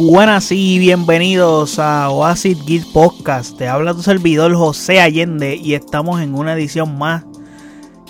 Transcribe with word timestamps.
Buenas 0.00 0.52
y 0.52 0.78
bienvenidos 0.78 1.80
a 1.80 2.08
Oasis 2.10 2.64
Geek 2.64 2.92
Podcast. 2.92 3.58
Te 3.58 3.66
habla 3.66 3.94
tu 3.94 4.02
servidor 4.02 4.54
José 4.54 5.00
Allende 5.00 5.56
y 5.56 5.74
estamos 5.74 6.22
en 6.22 6.36
una 6.36 6.52
edición 6.52 6.96
más 6.96 7.24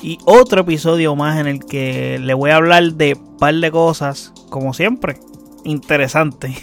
y 0.03 0.19
otro 0.27 0.61
episodio 0.61 1.17
más 1.17 1.41
en 1.41 1.47
el 1.47 1.65
que 1.65 2.19
le 2.19 2.35
voy 2.35 2.51
a 2.51 2.57
hablar 2.57 2.93
de 2.93 3.15
un 3.15 3.39
par 3.39 3.55
de 3.55 3.71
cosas, 3.71 4.35
como 4.51 4.75
siempre, 4.75 5.19
interesante. 5.65 6.55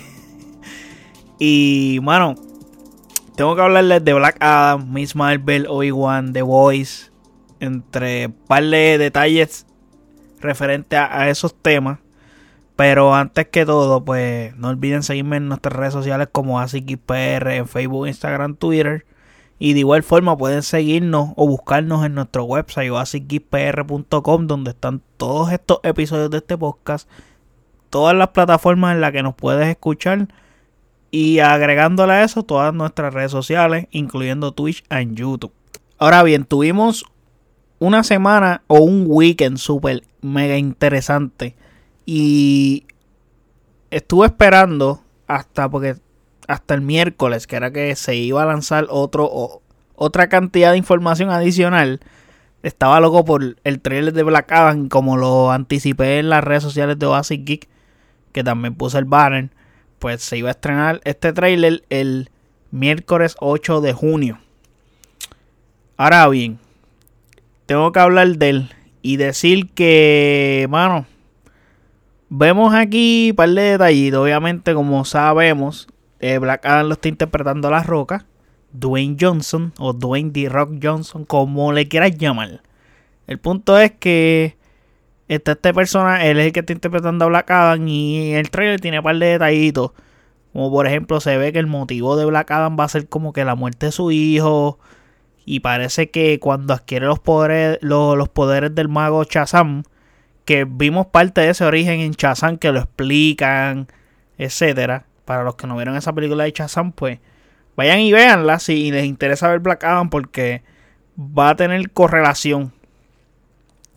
y 1.40 1.98
bueno, 1.98 2.36
tengo 3.36 3.56
que 3.56 3.64
hablarles 3.64 4.06
de 4.06 4.14
Black 4.14 4.38
Adam, 4.42 4.94
Miss 4.94 5.16
Marvel, 5.16 5.66
Obi-Wan, 5.68 6.34
The 6.34 6.44
Voice, 6.44 7.10
entre 7.60 8.28
un 8.28 8.34
par 8.48 8.64
de 8.64 9.00
detalles 9.00 9.66
referente 10.40 10.98
a 10.98 11.28
esos 11.32 11.56
temas. 11.56 12.05
Pero 12.76 13.16
antes 13.16 13.48
que 13.48 13.66
todo, 13.66 14.04
pues 14.04 14.56
no 14.58 14.70
olviden 14.70 15.04
seguirme 15.04 15.38
en 15.38 15.48
nuestras 15.48 15.76
redes 15.76 15.94
sociales 15.94 16.28
como 16.32 16.60
ASICPR 16.60 17.48
en 17.52 17.68
Facebook, 17.68 18.08
Instagram, 18.08 18.56
Twitter. 18.56 19.06
Y 19.58 19.74
de 19.74 19.80
igual 19.80 20.04
forma 20.04 20.38
pueden 20.38 20.62
seguirnos 20.62 21.30
o 21.38 21.48
buscarnos 21.48 22.06
en 22.06 22.14
nuestro 22.14 22.44
website 22.44 22.92
o 22.92 24.38
donde 24.40 24.72
están 24.72 25.02
todos 25.16 25.52
estos 25.54 25.80
episodios 25.84 26.30
de 26.30 26.38
este 26.38 26.58
podcast, 26.58 27.10
todas 27.90 28.14
las 28.16 28.30
plataformas 28.30 28.96
en 28.96 29.02
las 29.02 29.14
que 29.14 29.24
nos 29.24 29.36
puedes 29.36 29.66
escuchar 29.70 30.28
y 31.10 31.40
agregándole 31.40 32.12
a 32.12 32.24
eso 32.24 32.44
todas 32.44 32.74
nuestras 32.74 33.14
redes 33.14 33.32
sociales, 33.32 33.88
incluyendo 33.92 34.52
Twitch 34.52 34.84
y 34.90 35.16
YouTube. 35.16 35.54
Ahora 35.98 36.22
bien, 36.24 36.44
tuvimos 36.44 37.06
una 37.80 38.04
semana 38.04 38.64
o 38.68 38.80
un 38.80 39.06
weekend 39.08 39.58
súper 39.58 40.04
mega 40.20 40.58
interesante 40.58 41.56
y 42.06 42.86
estuve 43.92 44.28
esperando 44.28 45.02
hasta 45.28 45.70
porque 45.70 45.96
hasta 46.48 46.74
el 46.74 46.82
miércoles, 46.82 47.48
que 47.48 47.56
era 47.56 47.72
que 47.72 47.96
se 47.96 48.16
iba 48.16 48.44
a 48.44 48.46
lanzar 48.46 48.88
otro 48.90 49.62
otra 49.96 50.30
cantidad 50.30 50.72
de 50.72 50.78
información 50.78 51.30
adicional. 51.30 52.00
Estaba 52.64 53.00
loco 53.00 53.26
por 53.26 53.58
el 53.64 53.80
trailer 53.80 54.14
de 54.14 54.24
Black 54.24 54.52
Adam, 54.52 54.90
como 54.90 55.18
lo 55.18 55.52
anticipé 55.52 56.20
en 56.20 56.30
las 56.30 56.44
redes 56.44 56.64
sociales 56.64 56.98
de 56.98 57.06
Oasis 57.06 57.46
Geek, 57.46 57.68
que 58.32 58.44
también 58.44 58.76
puse 58.76 58.98
el 58.98 59.06
banner. 59.06 59.50
Pues 60.00 60.22
se 60.22 60.38
iba 60.38 60.50
a 60.50 60.52
estrenar 60.52 61.00
este 61.04 61.32
trailer 61.32 61.84
el 61.90 62.30
miércoles 62.72 63.36
8 63.40 63.82
de 63.82 63.94
junio. 63.94 64.40
Ahora 65.98 66.28
bien, 66.28 66.60
tengo 67.66 67.92
que 67.92 68.00
hablar 68.00 68.28
de 68.38 68.50
él 68.50 68.70
y 69.02 69.18
decir 69.18 69.70
que, 69.70 70.68
mano, 70.70 71.06
Vemos 72.38 72.74
aquí 72.74 73.30
un 73.30 73.36
par 73.38 73.50
de 73.50 73.62
detallitos. 73.62 74.20
Obviamente, 74.20 74.74
como 74.74 75.06
sabemos, 75.06 75.88
eh, 76.20 76.38
Black 76.38 76.66
Adam 76.66 76.88
lo 76.88 76.96
está 76.96 77.08
interpretando 77.08 77.70
a 77.70 77.72
La 77.72 77.82
Roca. 77.82 78.26
Dwayne 78.74 79.16
Johnson 79.18 79.72
o 79.78 79.94
Dwayne 79.94 80.32
The 80.32 80.50
Rock 80.50 80.74
Johnson, 80.84 81.24
como 81.24 81.72
le 81.72 81.88
quieras 81.88 82.18
llamar. 82.18 82.62
El 83.26 83.40
punto 83.40 83.78
es 83.78 83.94
que 83.94 84.58
está 85.30 85.54
este 85.54 85.74
persona, 85.74 86.26
él 86.26 86.38
es 86.40 86.48
el 86.48 86.52
que 86.52 86.60
está 86.60 86.74
interpretando 86.74 87.24
a 87.24 87.30
Black 87.30 87.50
Adam 87.52 87.88
y 87.88 88.34
el 88.34 88.50
trailer 88.50 88.82
tiene 88.82 89.00
un 89.00 89.06
par 89.06 89.18
de 89.18 89.28
detallitos. 89.28 89.92
Como 90.52 90.70
por 90.72 90.88
ejemplo 90.88 91.22
se 91.22 91.38
ve 91.38 91.54
que 91.54 91.60
el 91.60 91.68
motivo 91.68 92.18
de 92.18 92.26
Black 92.26 92.52
Adam 92.52 92.76
va 92.78 92.84
a 92.84 92.90
ser 92.90 93.08
como 93.08 93.32
que 93.32 93.46
la 93.46 93.56
muerte 93.56 93.86
de 93.86 93.92
su 93.94 94.12
hijo. 94.12 94.78
Y 95.46 95.62
parece 95.62 96.10
que 96.10 96.42
cuando 96.42 96.74
adquiere 96.74 97.06
los 97.06 97.20
poderes, 97.20 97.78
los, 97.80 98.18
los 98.18 98.28
poderes 98.28 98.76
del 98.76 98.90
mago 98.90 99.24
Shazam, 99.24 99.84
que 100.46 100.66
vimos 100.66 101.08
parte 101.08 101.42
de 101.42 101.50
ese 101.50 101.66
origen 101.66 102.00
en 102.00 102.14
Chazam 102.14 102.58
que 102.58 102.72
lo 102.72 102.80
explican, 102.80 103.88
etcétera. 104.38 105.06
Para 105.26 105.44
los 105.44 105.56
que 105.56 105.66
no 105.66 105.76
vieron 105.76 105.96
esa 105.96 106.14
película 106.14 106.44
de 106.44 106.54
Chazam, 106.54 106.92
pues 106.92 107.20
vayan 107.76 108.00
y 108.00 108.14
véanla 108.14 108.60
si 108.60 108.92
les 108.92 109.06
interesa 109.06 109.50
ver 109.50 109.60
Black 109.60 109.84
Adam 109.84 110.10
porque 110.10 110.64
va 111.18 111.50
a 111.50 111.56
tener 111.56 111.92
correlación. 111.92 112.72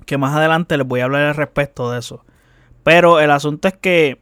Que 0.07 0.17
más 0.17 0.35
adelante 0.35 0.79
les 0.79 0.87
voy 0.87 1.01
a 1.01 1.05
hablar 1.05 1.23
al 1.27 1.35
respecto 1.35 1.91
de 1.91 1.99
eso. 1.99 2.25
Pero 2.83 3.21
el 3.21 3.31
asunto 3.31 3.69
es 3.69 3.75
que 3.75 4.19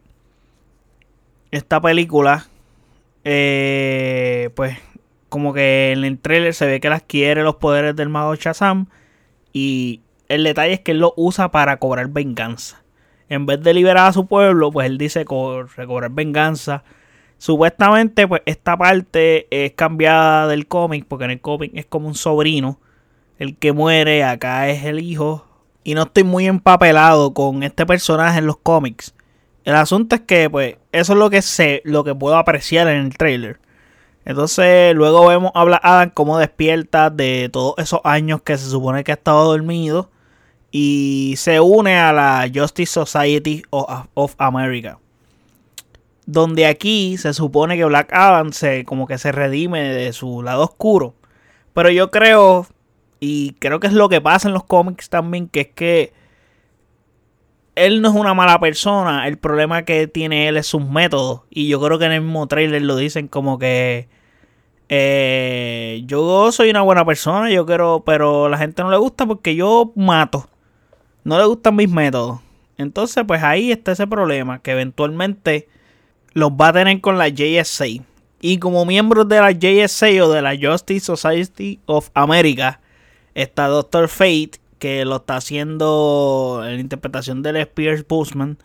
esta 1.51 1.79
película, 1.79 2.47
eh, 3.23 4.49
pues 4.55 4.77
como 5.29 5.53
que 5.53 5.93
en 5.93 6.03
el 6.03 6.19
trailer 6.19 6.53
se 6.53 6.65
ve 6.65 6.81
que 6.81 6.87
él 6.87 6.93
adquiere 6.93 7.43
los 7.43 7.55
poderes 7.55 7.95
del 7.95 8.09
mago 8.09 8.35
Shazam 8.35 8.87
y 9.53 10.01
el 10.29 10.43
detalle 10.43 10.73
es 10.73 10.79
que 10.81 10.91
él 10.91 10.99
lo 10.99 11.13
usa 11.15 11.51
para 11.51 11.77
cobrar 11.77 12.09
venganza. 12.09 12.83
En 13.29 13.45
vez 13.45 13.61
de 13.61 13.73
liberar 13.73 14.07
a 14.07 14.13
su 14.13 14.25
pueblo, 14.27 14.71
pues 14.71 14.87
él 14.87 14.97
dice 14.97 15.25
cobrar 15.25 16.11
venganza. 16.11 16.83
Supuestamente, 17.37 18.27
pues 18.27 18.41
esta 18.45 18.77
parte 18.77 19.47
es 19.51 19.73
cambiada 19.73 20.47
del 20.47 20.67
cómic, 20.67 21.05
porque 21.07 21.25
en 21.25 21.31
el 21.31 21.41
cómic 21.41 21.71
es 21.75 21.85
como 21.85 22.07
un 22.07 22.15
sobrino. 22.15 22.79
El 23.37 23.57
que 23.57 23.73
muere, 23.73 24.23
acá 24.23 24.69
es 24.69 24.85
el 24.85 24.99
hijo. 24.99 25.45
Y 25.83 25.93
no 25.93 26.03
estoy 26.03 26.23
muy 26.23 26.47
empapelado 26.47 27.33
con 27.33 27.63
este 27.63 27.85
personaje 27.85 28.39
en 28.39 28.47
los 28.47 28.57
cómics. 28.57 29.13
El 29.65 29.75
asunto 29.75 30.15
es 30.15 30.21
que, 30.21 30.49
pues, 30.49 30.77
eso 30.91 31.13
es 31.13 31.19
lo 31.19 31.29
que 31.29 31.41
sé, 31.41 31.81
lo 31.83 32.03
que 32.03 32.15
puedo 32.15 32.37
apreciar 32.37 32.87
en 32.87 33.05
el 33.05 33.17
trailer. 33.17 33.59
Entonces, 34.25 34.95
luego 34.95 35.27
vemos 35.27 35.51
a 35.53 35.61
Adam 35.83 36.09
cómo 36.13 36.37
despierta 36.37 37.09
de 37.09 37.49
todos 37.51 37.75
esos 37.77 38.01
años 38.03 38.41
que 38.41 38.57
se 38.57 38.69
supone 38.69 39.03
que 39.03 39.11
ha 39.11 39.15
estado 39.15 39.51
dormido 39.51 40.09
y 40.71 41.35
se 41.37 41.59
une 41.59 41.97
a 41.97 42.11
la 42.13 42.49
Justice 42.53 42.91
Society 42.91 43.63
of, 43.69 44.35
America. 44.37 44.99
Donde 46.25 46.65
aquí 46.65 47.17
se 47.17 47.33
supone 47.33 47.77
que 47.77 47.85
Black 47.85 48.11
Adam 48.11 48.51
se 48.51 48.83
como 48.83 49.07
que 49.07 49.17
se 49.17 49.31
redime 49.31 49.81
de 49.81 50.11
su 50.13 50.43
lado 50.43 50.63
oscuro. 50.63 51.15
Pero 51.73 51.89
yo 51.89 52.11
creo, 52.11 52.67
y 53.19 53.53
creo 53.59 53.79
que 53.79 53.87
es 53.87 53.93
lo 53.93 54.09
que 54.09 54.19
pasa 54.19 54.47
en 54.49 54.53
los 54.53 54.65
cómics 54.65 55.09
también, 55.09 55.47
que 55.47 55.61
es 55.61 55.67
que 55.69 56.13
él 57.75 58.01
no 58.01 58.09
es 58.09 58.15
una 58.15 58.33
mala 58.33 58.59
persona. 58.59 59.27
El 59.27 59.37
problema 59.37 59.83
que 59.83 60.07
tiene 60.07 60.49
él 60.49 60.57
es 60.57 60.67
sus 60.67 60.85
métodos. 60.85 61.41
Y 61.49 61.69
yo 61.69 61.79
creo 61.81 61.97
que 61.99 62.05
en 62.05 62.11
el 62.13 62.21
mismo 62.21 62.47
trailer 62.47 62.81
lo 62.81 62.97
dicen 62.97 63.27
como 63.29 63.57
que 63.59 64.09
eh, 64.89 66.03
yo 66.05 66.51
soy 66.51 66.69
una 66.71 66.81
buena 66.81 67.05
persona, 67.05 67.49
yo 67.51 67.65
quiero, 67.65 68.03
pero 68.05 68.49
la 68.49 68.57
gente 68.57 68.83
no 68.83 68.91
le 68.91 68.97
gusta 68.97 69.25
porque 69.25 69.55
yo 69.55 69.93
mato 69.95 70.49
no 71.27 71.37
le 71.37 71.45
gustan 71.45 71.75
mis 71.75 71.89
métodos. 71.89 72.39
Entonces, 72.77 73.25
pues 73.27 73.43
ahí 73.43 73.73
está 73.73 73.91
ese 73.91 74.07
problema 74.07 74.59
que 74.59 74.71
eventualmente 74.71 75.67
los 76.31 76.51
va 76.51 76.69
a 76.69 76.73
tener 76.73 77.01
con 77.01 77.17
la 77.17 77.27
JSA. 77.27 77.85
Y 78.39 78.59
como 78.59 78.85
miembros 78.85 79.27
de 79.27 79.41
la 79.41 79.51
JSA 79.51 80.23
o 80.23 80.31
de 80.31 80.41
la 80.41 80.55
Justice 80.57 81.05
Society 81.05 81.81
of 81.85 82.11
America, 82.13 82.79
está 83.35 83.67
Doctor 83.67 84.07
Fate, 84.07 84.51
que 84.79 85.03
lo 85.03 85.17
está 85.17 85.35
haciendo 85.35 86.61
en 86.63 86.75
la 86.75 86.79
interpretación 86.79 87.43
del 87.43 87.57
Spears 87.57 88.07
Busman, 88.07 88.57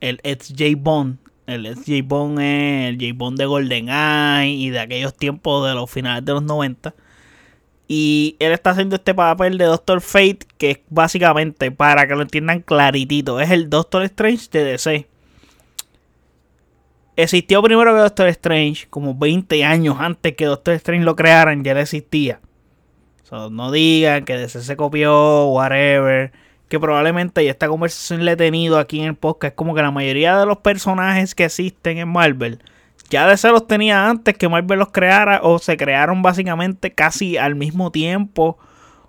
el 0.00 0.18
J 0.22 0.64
Bond. 0.78 1.18
El 1.46 1.66
J 1.66 1.92
Bond 2.02 2.40
es 2.40 2.94
el 2.94 2.98
J 2.98 3.12
Bond 3.14 3.36
de 3.36 3.44
GoldenEye 3.44 4.48
y 4.48 4.70
de 4.70 4.80
aquellos 4.80 5.14
tiempos 5.14 5.68
de 5.68 5.74
los 5.74 5.90
finales 5.90 6.24
de 6.24 6.32
los 6.32 6.42
90. 6.42 6.94
Y 7.86 8.36
él 8.38 8.52
está 8.52 8.70
haciendo 8.70 8.96
este 8.96 9.14
papel 9.14 9.58
de 9.58 9.66
Doctor 9.66 10.00
Fate, 10.00 10.40
que 10.56 10.70
es 10.70 10.78
básicamente, 10.88 11.70
para 11.70 12.06
que 12.06 12.14
lo 12.14 12.22
entiendan 12.22 12.60
claritito, 12.60 13.40
es 13.40 13.50
el 13.50 13.68
Doctor 13.68 14.02
Strange 14.04 14.48
de 14.50 14.64
DC. 14.64 15.06
Existió 17.16 17.62
primero 17.62 17.94
que 17.94 18.00
Doctor 18.00 18.28
Strange, 18.28 18.86
como 18.88 19.14
20 19.14 19.64
años 19.64 19.96
antes 20.00 20.34
que 20.34 20.46
Doctor 20.46 20.74
Strange 20.74 21.04
lo 21.04 21.14
crearan, 21.14 21.62
ya 21.62 21.78
existía. 21.78 22.40
no 23.50 23.70
digan 23.70 24.24
que 24.24 24.36
DC 24.36 24.62
se 24.62 24.76
copió, 24.76 25.46
whatever. 25.48 26.32
Que 26.68 26.80
probablemente, 26.80 27.44
y 27.44 27.48
esta 27.48 27.68
conversación 27.68 28.24
le 28.24 28.32
he 28.32 28.36
tenido 28.36 28.78
aquí 28.78 29.00
en 29.00 29.08
el 29.08 29.14
podcast, 29.14 29.52
es 29.52 29.56
como 29.56 29.74
que 29.74 29.82
la 29.82 29.90
mayoría 29.90 30.38
de 30.38 30.46
los 30.46 30.58
personajes 30.58 31.34
que 31.34 31.44
existen 31.44 31.98
en 31.98 32.08
Marvel 32.08 32.60
ya 33.10 33.26
DC 33.26 33.48
los 33.50 33.66
tenía 33.66 34.08
antes 34.08 34.36
que 34.36 34.48
Marvel 34.48 34.78
los 34.78 34.90
creara 34.90 35.40
o 35.42 35.58
se 35.58 35.76
crearon 35.76 36.22
básicamente 36.22 36.92
casi 36.92 37.36
al 37.36 37.54
mismo 37.54 37.90
tiempo 37.90 38.58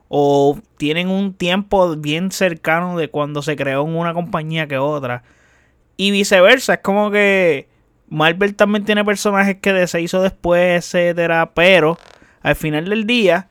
o 0.08 0.60
tienen 0.78 1.10
un 1.10 1.34
tiempo 1.34 1.96
bien 1.96 2.32
cercano 2.32 2.98
de 2.98 3.10
cuando 3.10 3.42
se 3.42 3.56
creó 3.56 3.84
una 3.84 4.14
compañía 4.14 4.68
que 4.68 4.78
otra. 4.78 5.24
Y 5.98 6.12
viceversa 6.12 6.76
es 6.76 6.80
como 6.82 7.10
que 7.10 7.68
Marvel 8.10 8.56
también 8.56 8.86
tiene 8.86 9.04
personajes 9.04 9.58
que 9.58 9.74
DC 9.74 10.02
hizo 10.02 10.22
después 10.22 10.86
etcétera 10.86 11.52
pero 11.54 11.98
al 12.42 12.56
final 12.56 12.86
del 12.86 13.06
día 13.08 13.50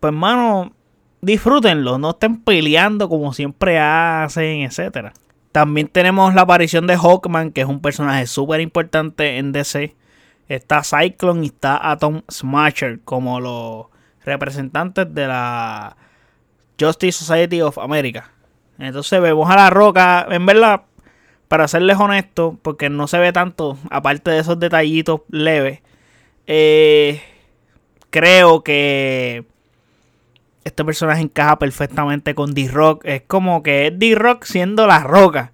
pues 0.00 0.12
mano 0.12 0.72
disfrútenlo 1.20 1.98
no 1.98 2.10
estén 2.10 2.40
peleando 2.42 3.08
como 3.08 3.32
siempre 3.32 3.78
hacen 3.78 4.62
etcétera 4.62 5.12
también 5.54 5.86
tenemos 5.86 6.34
la 6.34 6.42
aparición 6.42 6.88
de 6.88 6.96
Hawkman, 6.96 7.52
que 7.52 7.60
es 7.60 7.68
un 7.68 7.80
personaje 7.80 8.26
súper 8.26 8.60
importante 8.60 9.38
en 9.38 9.52
DC. 9.52 9.94
Está 10.48 10.82
Cyclone 10.82 11.44
y 11.44 11.46
está 11.46 11.92
Atom 11.92 12.22
Smasher 12.28 12.98
como 13.04 13.38
los 13.38 13.86
representantes 14.24 15.14
de 15.14 15.28
la 15.28 15.96
Justice 16.80 17.24
Society 17.24 17.60
of 17.60 17.78
America. 17.78 18.32
Entonces 18.80 19.20
vemos 19.20 19.48
a 19.48 19.54
la 19.54 19.70
roca. 19.70 20.26
En 20.28 20.44
verdad, 20.44 20.86
para 21.46 21.68
serles 21.68 22.00
honesto, 22.00 22.58
porque 22.60 22.90
no 22.90 23.06
se 23.06 23.20
ve 23.20 23.32
tanto, 23.32 23.78
aparte 23.90 24.32
de 24.32 24.40
esos 24.40 24.58
detallitos 24.58 25.20
leves, 25.28 25.82
eh, 26.48 27.22
creo 28.10 28.64
que 28.64 29.44
este 30.64 30.84
personaje 30.84 31.22
encaja 31.22 31.58
perfectamente 31.58 32.34
con 32.34 32.54
D-Rock. 32.54 33.04
Es 33.04 33.22
como 33.22 33.62
que 33.62 33.88
es 33.88 33.98
D-Rock 33.98 34.44
siendo 34.44 34.86
la 34.86 35.00
roca. 35.00 35.52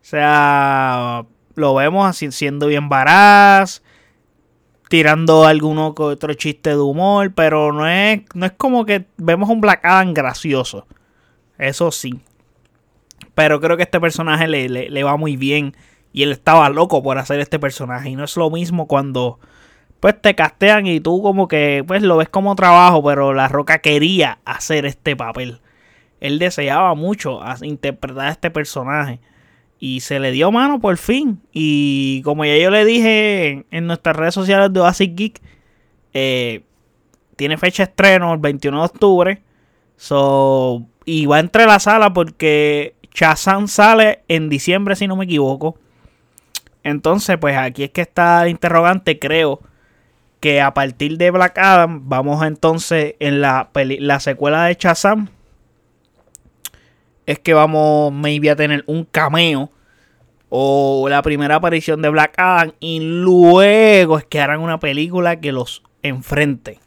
O 0.00 0.08
sea, 0.08 1.26
lo 1.54 1.74
vemos 1.74 2.06
así 2.06 2.30
siendo 2.32 2.68
bien 2.68 2.88
varaz, 2.88 3.82
tirando 4.88 5.44
alguno 5.44 5.94
que 5.94 6.02
otro 6.02 6.32
chiste 6.34 6.70
de 6.70 6.78
humor, 6.78 7.32
pero 7.34 7.72
no 7.72 7.86
es, 7.86 8.22
no 8.34 8.46
es 8.46 8.52
como 8.52 8.86
que 8.86 9.06
vemos 9.16 9.50
un 9.50 9.60
Black 9.60 9.84
Adam 9.84 10.14
gracioso. 10.14 10.86
Eso 11.58 11.90
sí. 11.90 12.20
Pero 13.34 13.60
creo 13.60 13.76
que 13.76 13.82
este 13.82 14.00
personaje 14.00 14.48
le, 14.48 14.68
le, 14.68 15.02
va 15.04 15.16
muy 15.16 15.36
bien. 15.36 15.74
Y 16.12 16.22
él 16.22 16.32
estaba 16.32 16.70
loco 16.70 17.02
por 17.02 17.18
hacer 17.18 17.40
este 17.40 17.58
personaje. 17.58 18.08
Y 18.08 18.16
no 18.16 18.24
es 18.24 18.36
lo 18.36 18.50
mismo 18.50 18.86
cuando 18.86 19.38
pues 20.00 20.20
te 20.20 20.34
castean 20.34 20.86
y 20.86 21.00
tú 21.00 21.22
como 21.22 21.48
que 21.48 21.84
pues 21.86 22.02
lo 22.02 22.16
ves 22.18 22.28
como 22.28 22.54
trabajo, 22.54 23.02
pero 23.02 23.32
La 23.32 23.48
Roca 23.48 23.78
quería 23.78 24.38
hacer 24.44 24.86
este 24.86 25.16
papel. 25.16 25.60
Él 26.20 26.38
deseaba 26.38 26.94
mucho 26.94 27.40
interpretar 27.62 28.26
a 28.26 28.30
este 28.30 28.50
personaje. 28.50 29.20
Y 29.78 30.00
se 30.00 30.18
le 30.20 30.32
dio 30.32 30.50
mano 30.50 30.80
por 30.80 30.96
fin. 30.96 31.40
Y 31.52 32.22
como 32.22 32.44
ya 32.44 32.56
yo 32.56 32.70
le 32.70 32.84
dije 32.84 33.66
en, 33.70 33.86
nuestras 33.86 34.16
redes 34.16 34.34
sociales 34.34 34.72
de 34.72 34.80
Oasis 34.80 35.14
Geek, 35.14 35.40
eh, 36.14 36.62
tiene 37.36 37.58
fecha 37.58 37.82
estreno 37.82 38.32
el 38.32 38.38
21 38.38 38.78
de 38.78 38.84
octubre. 38.84 39.42
So, 39.96 40.86
y 41.04 41.26
va 41.26 41.40
entre 41.40 41.66
la 41.66 41.78
sala 41.78 42.12
porque 42.12 42.94
Shazam 43.14 43.68
sale 43.68 44.22
en 44.28 44.48
diciembre, 44.48 44.96
si 44.96 45.06
no 45.06 45.16
me 45.16 45.24
equivoco. 45.24 45.78
Entonces, 46.82 47.36
pues 47.38 47.56
aquí 47.56 47.84
es 47.84 47.90
que 47.90 48.02
está 48.02 48.42
el 48.44 48.50
interrogante. 48.50 49.18
Creo 49.18 49.60
que 50.46 50.60
a 50.60 50.72
partir 50.74 51.18
de 51.18 51.32
Black 51.32 51.58
Adam, 51.58 52.08
vamos 52.08 52.46
entonces 52.46 53.16
en 53.18 53.40
la, 53.40 53.68
la 53.74 54.20
secuela 54.20 54.66
de 54.66 54.76
Shazam. 54.78 55.28
Es 57.26 57.40
que 57.40 57.52
vamos, 57.52 58.12
maybe, 58.12 58.48
a 58.48 58.54
tener 58.54 58.84
un 58.86 59.02
cameo. 59.02 59.72
O 60.48 61.08
la 61.10 61.20
primera 61.22 61.56
aparición 61.56 62.00
de 62.00 62.10
Black 62.10 62.34
Adam. 62.36 62.74
Y 62.78 63.00
luego 63.00 64.18
es 64.18 64.24
que 64.24 64.38
harán 64.38 64.60
una 64.60 64.78
película 64.78 65.40
que 65.40 65.50
los 65.50 65.82
enfrente. 66.04 66.78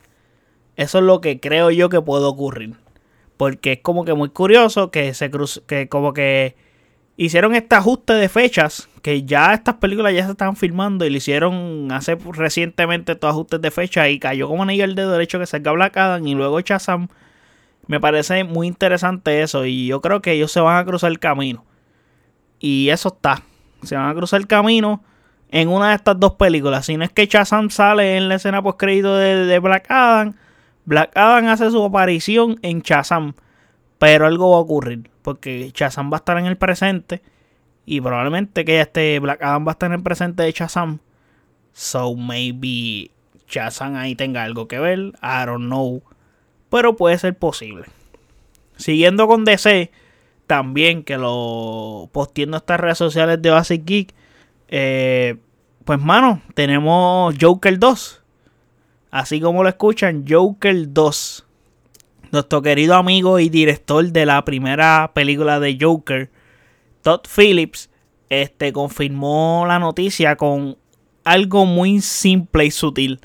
Eso 0.78 1.00
es 1.00 1.04
lo 1.04 1.20
que 1.20 1.42
creo 1.42 1.70
yo 1.70 1.90
que 1.90 2.00
puede 2.00 2.24
ocurrir. 2.24 2.78
Porque 3.36 3.74
es 3.74 3.80
como 3.82 4.06
que 4.06 4.14
muy 4.14 4.30
curioso 4.30 4.90
que 4.90 5.14
se 5.14 5.30
cruz 5.30 5.62
que 5.68 5.90
como 5.90 6.14
que 6.14 6.56
hicieron 7.20 7.54
este 7.54 7.76
ajuste 7.76 8.14
de 8.14 8.30
fechas. 8.30 8.90
Que 9.02 9.24
ya 9.24 9.54
estas 9.54 9.76
películas 9.76 10.14
ya 10.14 10.26
se 10.26 10.32
están 10.32 10.56
filmando 10.56 11.06
y 11.06 11.10
le 11.10 11.18
hicieron 11.18 11.92
hace 11.92 12.16
recientemente 12.16 13.12
estos 13.12 13.30
ajustes 13.30 13.62
de 13.62 13.72
fecha. 13.72 14.10
Y 14.10 14.20
cayó 14.20 14.48
como 14.48 14.64
anillo 14.64 14.86
el 14.86 14.96
dedo 14.96 15.12
derecho 15.12 15.38
que 15.38 15.46
salga 15.46 15.72
Black 15.72 15.98
Adam 15.98 16.26
y 16.26 16.34
luego 16.34 16.60
Shazam. 16.62 17.10
Me 17.88 18.00
parece 18.00 18.44
muy 18.44 18.68
interesante 18.68 19.42
eso. 19.42 19.66
Y 19.66 19.88
yo 19.88 20.02
creo 20.02 20.22
que 20.22 20.32
ellos 20.32 20.52
se 20.52 20.62
van 20.62 20.78
a 20.78 20.86
cruzar 20.86 21.12
el 21.12 21.20
camino. 21.20 21.66
Y 22.60 22.90
eso 22.90 23.10
está. 23.10 23.44
Se 23.84 23.96
van 23.96 24.10
a 24.10 24.14
cruzar 24.14 24.40
el 24.40 24.48
camino 24.48 25.04
en 25.52 25.68
una 25.68 25.90
de 25.90 25.96
estas 25.96 26.20
dos 26.20 26.34
películas. 26.34 26.86
Si 26.86 26.96
no 26.96 27.04
es 27.04 27.12
que 27.12 27.26
Shazam 27.26 27.70
sale 27.70 28.18
en 28.18 28.30
la 28.30 28.36
escena 28.36 28.62
post 28.62 28.80
crédito 28.80 29.16
de, 29.16 29.60
Black 29.60 29.90
Adam 29.90 30.36
Black 30.86 31.12
Adam 31.16 31.48
hace 31.48 31.70
su 31.72 31.84
aparición 31.84 32.60
en 32.62 32.82
Shazam. 32.82 33.34
Pero 34.00 34.26
algo 34.26 34.52
va 34.52 34.58
a 34.58 34.62
ocurrir. 34.62 35.10
Porque 35.22 35.72
Shazam 35.74 36.12
va 36.12 36.18
a 36.18 36.20
estar 36.20 36.38
en 36.38 36.46
el 36.46 36.58
presente. 36.58 37.22
Y 37.86 38.02
probablemente 38.02 38.66
que 38.66 38.82
este 38.82 39.20
Black 39.20 39.42
Adam 39.44 39.68
va 39.68 39.72
a 39.72 39.74
estar 39.74 39.88
en 39.92 39.98
el 39.98 40.04
presente 40.04 40.44
de 40.44 40.52
Shazam. 40.52 41.00
So 41.74 42.16
maybe 42.16 43.12
Shazam 43.48 43.96
ahí 43.96 44.16
tenga 44.16 44.44
algo 44.44 44.68
que 44.68 44.80
ver. 44.80 45.00
I 45.22 45.46
don't 45.46 45.66
know. 45.66 46.02
Pero 46.70 46.96
puede 46.96 47.18
ser 47.18 47.38
posible. 47.38 47.86
Siguiendo 48.78 49.28
con 49.28 49.46
DC. 49.46 49.92
También 50.48 51.04
que 51.04 51.18
lo 51.18 52.10
posteando 52.12 52.58
estas 52.58 52.80
redes 52.80 52.98
sociales 52.98 53.40
de 53.42 53.52
Basic 53.52 53.86
Geek. 53.86 54.16
Eh, 54.70 55.36
pues 55.86 56.00
mano, 56.00 56.42
tenemos 56.56 57.36
Joker 57.40 57.78
2 57.78 58.20
así 59.12 59.40
como 59.40 59.64
lo 59.64 59.70
escuchan, 59.70 60.26
Joker 60.28 60.92
2. 60.94 61.46
Nuestro 62.32 62.62
querido 62.62 62.96
amigo 62.96 63.40
y 63.40 63.50
director 63.50 64.06
de 64.06 64.26
la 64.26 64.46
primera 64.46 65.12
película 65.14 65.60
de 65.60 65.78
Joker, 65.80 66.30
Todd 67.02 67.22
Phillips, 67.36 67.90
este, 68.30 68.72
confirmó 68.72 69.66
la 69.68 69.80
noticia 69.80 70.36
con 70.36 70.78
algo 71.24 71.66
muy 71.66 72.02
simple 72.02 72.66
y 72.66 72.72
sutil. 72.72 73.20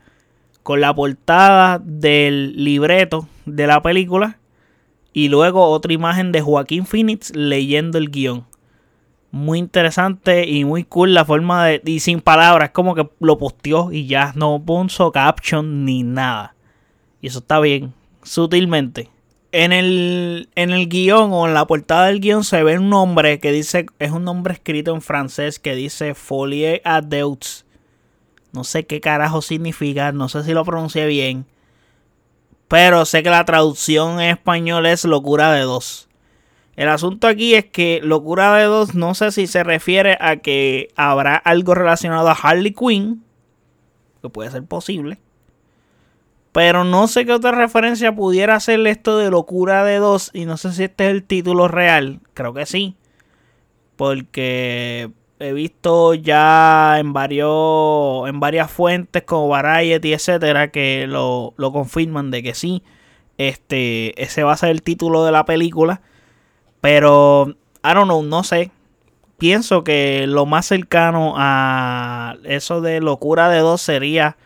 Con 0.63 0.81
la 0.81 0.95
portada 0.95 1.79
del 1.85 2.65
libreto 2.65 3.29
de 3.45 3.67
la 3.67 3.83
película 3.83 4.39
y 5.13 5.29
luego 5.29 5.69
otra 5.69 5.93
imagen 5.93 6.33
de 6.33 6.41
Joaquín 6.41 6.87
Phoenix 6.87 7.37
leyendo 7.37 7.99
el 7.99 8.11
guion 8.11 8.47
muy 9.35 9.59
interesante 9.59 10.49
y 10.49 10.65
muy 10.65 10.85
cool 10.85 11.13
la 11.13 11.25
forma 11.25 11.67
de. 11.67 11.83
Y 11.85 11.99
sin 11.99 12.21
palabras, 12.21 12.71
como 12.71 12.95
que 12.95 13.09
lo 13.19 13.37
posteó 13.37 13.91
y 13.91 14.07
ya 14.07 14.33
no 14.37 14.63
puso 14.65 15.11
caption 15.11 15.85
ni 15.85 16.05
nada. 16.05 16.55
Y 17.21 17.27
eso 17.27 17.41
está 17.41 17.59
bien, 17.59 17.93
sutilmente. 18.25 19.11
En 19.53 19.73
el, 19.73 20.49
en 20.57 20.71
el 20.71 20.89
guion 20.89 21.31
o 21.33 21.47
en 21.47 21.55
la 21.55 21.67
portada 21.67 22.07
del 22.07 22.19
guion 22.19 22.43
se 22.43 22.65
ve 22.65 22.77
un 22.79 22.91
nombre 22.91 23.39
que 23.39 23.53
dice. 23.53 23.87
Es 24.01 24.11
un 24.11 24.25
nombre 24.25 24.55
escrito 24.55 24.93
en 24.93 25.01
francés 25.01 25.61
que 25.61 25.77
dice 25.77 26.15
Folie 26.15 26.83
à 26.85 27.01
Deux. 27.01 27.65
No 28.53 28.65
sé 28.65 28.85
qué 28.85 29.01
carajo 29.01 29.43
significa, 29.43 30.11
no 30.11 30.29
sé 30.29 30.43
si 30.43 30.53
lo 30.53 30.65
pronuncié 30.65 31.07
bien. 31.07 31.47
Pero 32.67 33.05
sé 33.05 33.23
que 33.23 33.31
la 33.31 33.45
traducción 33.45 34.21
en 34.21 34.31
español 34.31 34.87
es 34.87 35.05
locura 35.05 35.53
de 35.53 35.61
dos. 35.61 36.09
El 36.77 36.89
asunto 36.89 37.29
aquí 37.29 37.55
es 37.55 37.67
que 37.67 38.01
Locura 38.03 38.57
de 38.57 38.65
Dos 38.65 38.95
no 38.95 39.15
sé 39.15 39.31
si 39.31 39.47
se 39.47 39.63
refiere 39.63 40.17
a 40.21 40.37
que 40.37 40.89
habrá 40.97 41.37
algo 41.37 41.75
relacionado 41.75 42.29
a 42.29 42.33
Harley 42.33 42.73
Quinn, 42.73 43.23
que 44.21 44.29
puede 44.29 44.51
ser 44.51 44.65
posible. 44.65 45.19
Pero 46.55 46.85
no 46.85 47.09
sé 47.09 47.27
qué 47.27 47.33
otra 47.33 47.51
referencia 47.51 48.15
pudiera 48.15 48.55
hacer 48.55 48.87
esto 48.87 49.19
de 49.19 49.29
Locura 49.29 49.83
de 49.83 49.97
Dos 49.97 50.31
y 50.33 50.45
no 50.45 50.57
sé 50.57 50.73
si 50.73 50.85
este 50.85 51.07
es 51.07 51.11
el 51.11 51.25
título 51.25 51.67
real. 51.67 52.21
Creo 52.33 52.55
que 52.55 52.65
sí. 52.65 52.95
Porque 53.97 55.11
he 55.41 55.53
visto 55.53 56.15
ya 56.15 57.01
en 57.01 57.13
varios 57.13 58.29
en 58.29 58.39
varias 58.39 58.71
fuentes 58.71 59.25
como 59.25 59.49
Variety, 59.49 60.13
etcétera, 60.13 60.71
que 60.71 61.07
lo, 61.09 61.55
lo 61.57 61.73
confirman 61.73 62.31
de 62.31 62.45
que 62.45 62.55
sí. 62.55 62.85
Este, 63.37 64.23
ese 64.23 64.45
va 64.45 64.53
a 64.53 64.57
ser 64.57 64.71
el 64.71 64.83
título 64.83 65.25
de 65.25 65.33
la 65.33 65.45
película. 65.47 66.03
Pero, 66.81 67.49
I 67.83 67.95
don't 67.95 68.05
know, 68.05 68.23
no 68.23 68.45
sé. 68.45 68.71
Pienso 69.39 69.83
que 69.83 70.29
lo 70.29 70.47
más 70.47 70.67
cercano 70.67 71.35
a 71.37 72.37
eso 72.45 72.81
de 72.81 73.01
locura 73.01 73.49
de 73.49 73.59
dos 73.59 73.81
sería 73.83 74.37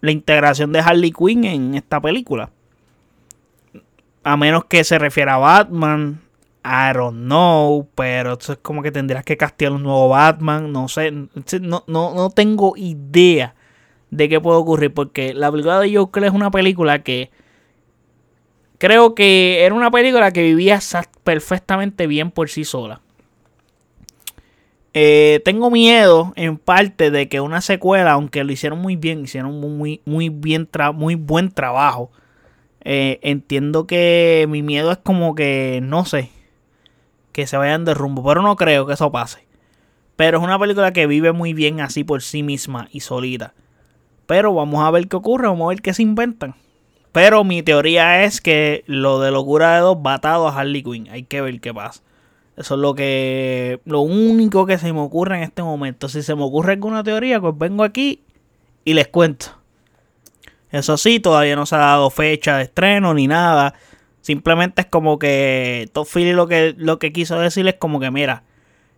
la 0.00 0.10
integración 0.10 0.72
de 0.72 0.80
Harley 0.80 1.12
Quinn 1.12 1.44
en 1.44 1.74
esta 1.74 2.00
película. 2.00 2.50
A 4.22 4.36
menos 4.36 4.64
que 4.64 4.84
se 4.84 4.98
refiera 4.98 5.34
a 5.34 5.38
Batman. 5.38 6.20
I 6.64 6.94
don't 6.94 7.24
know. 7.24 7.88
Pero 7.94 8.38
eso 8.38 8.52
es 8.52 8.58
como 8.58 8.82
que 8.82 8.92
tendrías 8.92 9.24
que 9.24 9.36
castear 9.36 9.72
un 9.72 9.82
nuevo 9.82 10.08
Batman. 10.08 10.72
No 10.72 10.88
sé. 10.88 11.10
No, 11.10 11.84
no, 11.86 12.14
no 12.14 12.30
tengo 12.30 12.74
idea 12.76 13.54
de 14.10 14.28
qué 14.28 14.40
puede 14.40 14.58
ocurrir. 14.58 14.92
Porque 14.92 15.34
la 15.34 15.50
película 15.50 15.80
de 15.80 15.96
Joker 15.96 16.24
es 16.24 16.32
una 16.32 16.50
película 16.50 17.02
que 17.02 17.30
Creo 18.80 19.14
que 19.14 19.62
era 19.66 19.74
una 19.74 19.90
película 19.90 20.32
que 20.32 20.42
vivía 20.42 20.80
perfectamente 21.22 22.06
bien 22.06 22.30
por 22.30 22.48
sí 22.48 22.64
sola. 22.64 23.02
Eh, 24.92 25.40
tengo 25.44 25.70
miedo 25.70 26.32
en 26.36 26.58
parte 26.58 27.10
de 27.10 27.28
que 27.28 27.40
una 27.40 27.60
secuela, 27.60 28.12
aunque 28.12 28.42
lo 28.42 28.52
hicieron 28.52 28.80
muy 28.80 28.96
bien, 28.96 29.22
hicieron 29.24 29.60
muy, 29.60 30.00
muy, 30.04 30.28
bien 30.28 30.68
muy 30.94 31.14
buen 31.14 31.50
trabajo. 31.50 32.10
Eh, 32.82 33.20
entiendo 33.22 33.86
que 33.86 34.46
mi 34.48 34.62
miedo 34.62 34.90
es 34.90 34.98
como 34.98 35.34
que, 35.34 35.80
no 35.82 36.04
sé, 36.04 36.30
que 37.32 37.46
se 37.46 37.56
vayan 37.56 37.84
de 37.84 37.94
rumbo, 37.94 38.24
pero 38.24 38.42
no 38.42 38.56
creo 38.56 38.86
que 38.86 38.94
eso 38.94 39.12
pase. 39.12 39.46
Pero 40.16 40.38
es 40.38 40.44
una 40.44 40.58
película 40.58 40.92
que 40.92 41.06
vive 41.06 41.32
muy 41.32 41.54
bien 41.54 41.80
así 41.80 42.04
por 42.04 42.22
sí 42.22 42.42
misma 42.42 42.88
y 42.90 43.00
solita. 43.00 43.54
Pero 44.26 44.52
vamos 44.54 44.84
a 44.84 44.90
ver 44.90 45.08
qué 45.08 45.16
ocurre, 45.16 45.48
vamos 45.48 45.66
a 45.66 45.68
ver 45.68 45.82
qué 45.82 45.94
se 45.94 46.02
inventan. 46.02 46.54
Pero 47.12 47.42
mi 47.42 47.62
teoría 47.62 48.24
es 48.24 48.40
que 48.40 48.84
lo 48.86 49.20
de 49.20 49.30
locura 49.30 49.74
de 49.74 49.80
dos 49.80 49.96
va 49.96 50.20
a 50.22 50.60
Harley 50.60 50.82
Quinn. 50.82 51.08
Hay 51.10 51.24
que 51.24 51.40
ver 51.40 51.60
qué 51.60 51.74
pasa. 51.74 52.02
Eso 52.60 52.74
es 52.74 52.80
lo 52.80 52.94
que. 52.94 53.80
Lo 53.86 54.02
único 54.02 54.66
que 54.66 54.76
se 54.76 54.92
me 54.92 55.00
ocurre 55.00 55.38
en 55.38 55.44
este 55.44 55.62
momento. 55.62 56.10
Si 56.10 56.22
se 56.22 56.34
me 56.34 56.44
ocurre 56.44 56.74
alguna 56.74 57.02
teoría, 57.02 57.40
pues 57.40 57.56
vengo 57.56 57.84
aquí 57.84 58.22
y 58.84 58.92
les 58.92 59.08
cuento. 59.08 59.46
Eso 60.70 60.98
sí, 60.98 61.20
todavía 61.20 61.56
no 61.56 61.64
se 61.64 61.76
ha 61.76 61.78
dado 61.78 62.10
fecha 62.10 62.58
de 62.58 62.64
estreno 62.64 63.14
ni 63.14 63.26
nada. 63.26 63.72
Simplemente 64.20 64.82
es 64.82 64.88
como 64.88 65.18
que 65.18 65.88
Top 65.94 66.06
Philly 66.06 66.34
lo 66.34 66.48
que, 66.48 66.74
lo 66.76 66.98
que 66.98 67.14
quiso 67.14 67.40
decir 67.40 67.66
es 67.66 67.76
como 67.76 67.98
que, 67.98 68.10
mira, 68.10 68.42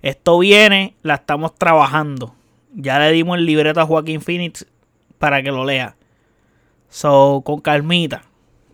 Esto 0.03 0.41
viene, 0.41 0.97
la 1.03 1.15
estamos 1.15 1.55
trabajando. 1.55 2.35
Ya 2.75 2.99
le 2.99 3.13
dimos 3.13 3.39
el 3.39 3.47
libreto 3.47 3.81
a 3.81 3.87
Joaquín 3.87 4.23
Phoenix 4.23 4.67
para 5.19 5.41
que 5.41 5.53
lo 5.53 5.65
lea. 5.65 5.95
So, 6.89 7.43
con 7.45 7.61
calmita. 7.61 8.23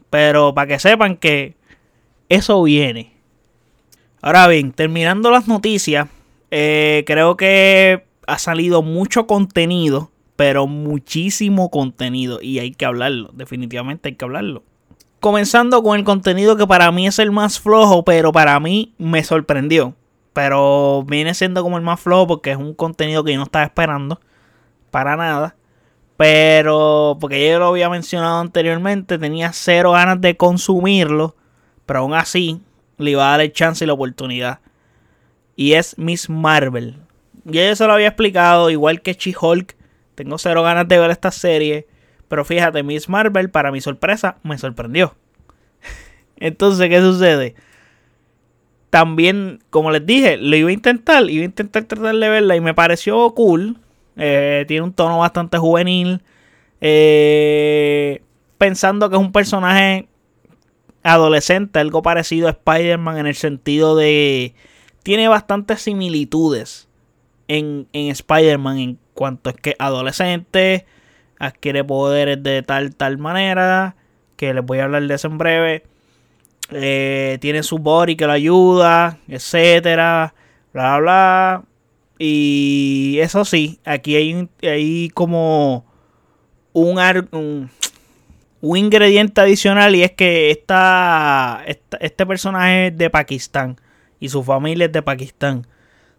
Pero 0.08 0.54
para 0.54 0.66
que 0.66 0.78
sepan 0.78 1.18
que 1.18 1.56
eso 2.30 2.62
viene. 2.62 3.17
Ahora 4.20 4.48
bien, 4.48 4.72
terminando 4.72 5.30
las 5.30 5.46
noticias, 5.46 6.08
eh, 6.50 7.04
creo 7.06 7.36
que 7.36 8.06
ha 8.26 8.38
salido 8.38 8.82
mucho 8.82 9.26
contenido, 9.26 10.10
pero 10.36 10.66
muchísimo 10.66 11.70
contenido 11.70 12.40
y 12.42 12.58
hay 12.58 12.72
que 12.72 12.84
hablarlo, 12.84 13.30
definitivamente 13.32 14.08
hay 14.08 14.14
que 14.16 14.24
hablarlo. 14.24 14.62
Comenzando 15.20 15.82
con 15.82 15.98
el 15.98 16.04
contenido 16.04 16.56
que 16.56 16.66
para 16.66 16.92
mí 16.92 17.06
es 17.06 17.18
el 17.18 17.32
más 17.32 17.58
flojo, 17.58 18.04
pero 18.04 18.30
para 18.30 18.58
mí 18.60 18.94
me 18.98 19.24
sorprendió. 19.24 19.94
Pero 20.32 21.02
viene 21.08 21.34
siendo 21.34 21.64
como 21.64 21.76
el 21.76 21.82
más 21.82 21.98
flojo 21.98 22.28
porque 22.28 22.52
es 22.52 22.56
un 22.56 22.72
contenido 22.72 23.24
que 23.24 23.32
yo 23.32 23.38
no 23.38 23.44
estaba 23.44 23.64
esperando. 23.64 24.20
Para 24.92 25.16
nada. 25.16 25.56
Pero, 26.16 27.16
porque 27.20 27.48
yo 27.48 27.58
lo 27.58 27.66
había 27.66 27.88
mencionado 27.88 28.38
anteriormente, 28.38 29.18
tenía 29.18 29.52
cero 29.52 29.92
ganas 29.92 30.20
de 30.20 30.36
consumirlo. 30.36 31.34
Pero 31.84 32.00
aún 32.00 32.14
así, 32.14 32.60
le 32.98 33.12
iba 33.12 33.26
a 33.26 33.30
dar 33.30 33.40
el 33.40 33.52
chance 33.52 33.84
y 33.84 33.86
la 33.86 33.94
oportunidad. 33.94 34.60
Y 35.56 35.72
es 35.72 35.98
Miss 35.98 36.28
Marvel. 36.28 36.96
Ya 37.44 37.66
yo 37.66 37.74
se 37.74 37.86
lo 37.86 37.92
había 37.92 38.08
explicado, 38.08 38.70
igual 38.70 39.00
que 39.00 39.14
She-Hulk. 39.14 39.74
Tengo 40.14 40.38
cero 40.38 40.62
ganas 40.62 40.86
de 40.86 40.98
ver 40.98 41.10
esta 41.10 41.30
serie. 41.30 41.86
Pero 42.28 42.44
fíjate, 42.44 42.82
Miss 42.82 43.08
Marvel, 43.08 43.50
para 43.50 43.72
mi 43.72 43.80
sorpresa, 43.80 44.36
me 44.42 44.58
sorprendió. 44.58 45.14
Entonces, 46.36 46.88
¿qué 46.88 47.00
sucede? 47.00 47.54
También, 48.90 49.60
como 49.70 49.90
les 49.90 50.04
dije, 50.04 50.36
lo 50.36 50.56
iba 50.56 50.70
a 50.70 50.72
intentar. 50.72 51.28
Iba 51.28 51.42
a 51.42 51.46
intentar 51.46 51.84
tratar 51.84 52.16
de 52.16 52.28
verla 52.28 52.56
y 52.56 52.60
me 52.60 52.74
pareció 52.74 53.34
cool. 53.34 53.78
Eh, 54.16 54.64
tiene 54.68 54.82
un 54.82 54.92
tono 54.92 55.18
bastante 55.18 55.58
juvenil. 55.58 56.22
Eh, 56.80 58.22
pensando 58.58 59.08
que 59.08 59.16
es 59.16 59.20
un 59.20 59.32
personaje 59.32 60.08
adolescente, 61.08 61.78
algo 61.78 62.02
parecido 62.02 62.48
a 62.48 62.52
Spider-Man 62.52 63.18
en 63.18 63.26
el 63.26 63.34
sentido 63.34 63.96
de... 63.96 64.54
Tiene 65.02 65.28
bastantes 65.28 65.82
similitudes 65.82 66.88
en, 67.48 67.88
en 67.92 68.08
Spider-Man 68.08 68.78
en 68.78 68.98
cuanto 69.14 69.50
es 69.50 69.56
que 69.56 69.74
adolescente, 69.78 70.86
adquiere 71.38 71.82
poderes 71.84 72.42
de 72.42 72.62
tal, 72.62 72.94
tal 72.94 73.18
manera, 73.18 73.96
que 74.36 74.54
les 74.54 74.64
voy 74.64 74.78
a 74.78 74.84
hablar 74.84 75.06
de 75.06 75.14
eso 75.14 75.28
en 75.28 75.38
breve. 75.38 75.84
Eh, 76.70 77.38
tiene 77.40 77.62
su 77.62 77.78
body 77.78 78.16
que 78.16 78.26
lo 78.26 78.32
ayuda, 78.32 79.18
etcétera, 79.26 80.34
bla, 80.72 80.98
bla, 80.98 81.00
bla. 81.00 81.64
Y 82.18 83.18
eso 83.20 83.44
sí, 83.44 83.80
aquí 83.84 84.16
hay, 84.16 84.48
hay 84.62 85.08
como 85.10 85.86
un, 86.72 86.98
un, 87.32 87.70
un, 88.60 88.76
ingrediente 88.76 89.40
adicional 89.40 89.94
y 89.94 90.02
es 90.02 90.12
que 90.12 90.50
esta, 90.50 91.64
este 91.66 92.26
personaje 92.26 92.88
es 92.88 92.98
de 92.98 93.10
Pakistán 93.10 93.76
y 94.20 94.28
su 94.28 94.42
familia 94.42 94.86
es 94.86 94.92
de 94.92 95.02
Pakistán. 95.02 95.66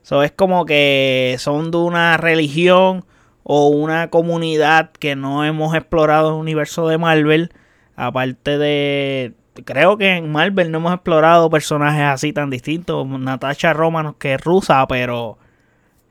So, 0.01 0.23
es 0.23 0.31
como 0.31 0.65
que 0.65 1.35
son 1.39 1.71
de 1.71 1.77
una 1.77 2.17
religión 2.17 3.05
o 3.43 3.67
una 3.67 4.09
comunidad 4.09 4.91
que 4.91 5.15
no 5.15 5.43
hemos 5.43 5.75
explorado 5.75 6.29
en 6.29 6.35
el 6.35 6.41
universo 6.41 6.87
de 6.87 6.97
Marvel. 6.97 7.51
Aparte 7.95 8.57
de, 8.57 9.33
creo 9.65 9.97
que 9.97 10.15
en 10.15 10.31
Marvel 10.31 10.71
no 10.71 10.77
hemos 10.77 10.93
explorado 10.93 11.49
personajes 11.49 12.03
así 12.03 12.33
tan 12.33 12.49
distintos. 12.49 13.07
Natasha 13.07 13.73
Romanoff 13.73 14.15
que 14.17 14.35
es 14.35 14.41
rusa, 14.41 14.87
pero 14.87 15.37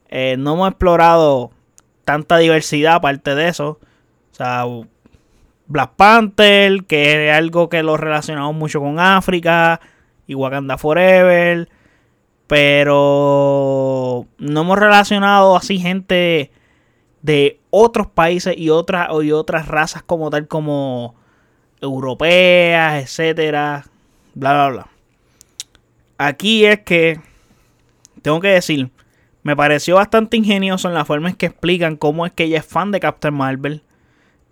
eh, 0.08 0.36
no 0.38 0.54
hemos 0.54 0.68
explorado 0.68 1.50
tanta 2.04 2.38
diversidad 2.38 2.96
aparte 2.96 3.34
de 3.34 3.48
eso. 3.48 3.78
O 4.32 4.34
sea, 4.34 4.64
Black 5.68 5.92
Panther, 5.96 6.84
que 6.84 7.28
es 7.28 7.36
algo 7.36 7.68
que 7.68 7.82
lo 7.82 7.96
relacionamos 7.96 8.54
mucho 8.54 8.80
con 8.80 8.98
África, 8.98 9.80
y 10.26 10.34
Forever. 10.78 11.68
Pero 12.46 14.26
no 14.38 14.60
hemos 14.62 14.78
relacionado 14.78 15.54
así 15.56 15.78
gente 15.78 16.50
de 17.20 17.60
otros 17.70 18.06
países 18.06 18.56
y 18.56 18.70
otras, 18.70 19.08
y 19.22 19.32
otras 19.32 19.68
razas 19.68 20.02
como 20.02 20.30
tal 20.30 20.48
como 20.48 21.14
europeas, 21.80 23.02
etcétera, 23.02 23.84
bla 24.34 24.54
bla 24.54 24.68
bla. 24.68 24.86
Aquí 26.16 26.64
es 26.64 26.80
que 26.80 27.20
tengo 28.22 28.40
que 28.40 28.48
decir, 28.48 28.90
me 29.42 29.54
pareció 29.54 29.96
bastante 29.96 30.38
ingenioso 30.38 30.88
en 30.88 30.94
la 30.94 31.04
forma 31.04 31.28
en 31.28 31.36
que 31.36 31.46
explican 31.46 31.96
cómo 31.96 32.24
es 32.24 32.32
que 32.32 32.44
ella 32.44 32.58
es 32.58 32.66
fan 32.66 32.90
de 32.90 33.00
Captain 33.00 33.34
Marvel. 33.34 33.82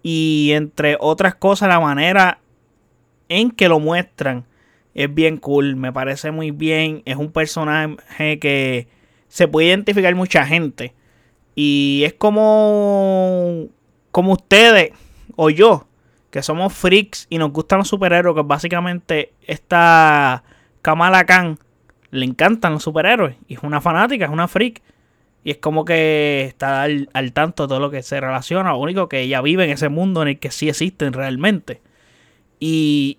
Y 0.09 0.53
entre 0.53 0.97
otras 1.01 1.35
cosas, 1.35 1.69
la 1.69 1.81
manera 1.81 2.39
en 3.29 3.51
que 3.51 3.69
lo 3.69 3.81
muestran 3.81 4.45
es 4.95 5.13
bien 5.13 5.37
cool. 5.37 5.75
Me 5.75 5.93
parece 5.93 6.31
muy 6.31 6.53
bien. 6.53 7.03
Es 7.07 7.17
un 7.17 7.33
personaje 7.33 8.39
que 8.39 8.87
se 9.27 9.49
puede 9.49 9.67
identificar 9.67 10.15
mucha 10.15 10.47
gente. 10.47 10.95
Y 11.57 12.03
es 12.05 12.15
como, 12.15 13.65
como 14.13 14.35
ustedes 14.35 14.93
o 15.35 15.51
yo, 15.51 15.89
que 16.31 16.41
somos 16.41 16.73
freaks 16.73 17.27
y 17.29 17.39
nos 17.39 17.51
gustan 17.51 17.79
los 17.79 17.89
superhéroes, 17.89 18.37
que 18.37 18.43
básicamente 18.43 19.33
esta 19.45 20.45
Kamala 20.83 21.27
Khan 21.27 21.59
le 22.13 22.27
encantan 22.27 22.75
los 22.75 22.85
superhéroes. 22.85 23.35
Y 23.49 23.55
es 23.55 23.65
una 23.65 23.81
fanática, 23.81 24.27
es 24.27 24.31
una 24.31 24.47
freak. 24.47 24.83
Y 25.47 25.53
es 25.53 25.59
como 25.59 25.85
que 25.85 26.45
está 26.49 26.83
al, 26.83 27.09
tanto 27.33 27.63
de 27.63 27.69
todo 27.69 27.79
lo 27.79 27.89
que 27.93 28.03
se 28.03 28.21
relaciona. 28.21 28.73
Lo 28.73 28.79
único 28.79 29.09
que 29.09 29.21
ella 29.21 29.41
vive 29.43 29.63
en 29.63 29.71
ese 29.71 29.89
mundo 29.89 30.23
en 30.23 30.27
el 30.27 30.39
que 30.41 30.51
sí 30.51 30.69
existen 30.69 31.13
realmente. 31.13 31.81
Y 32.59 33.19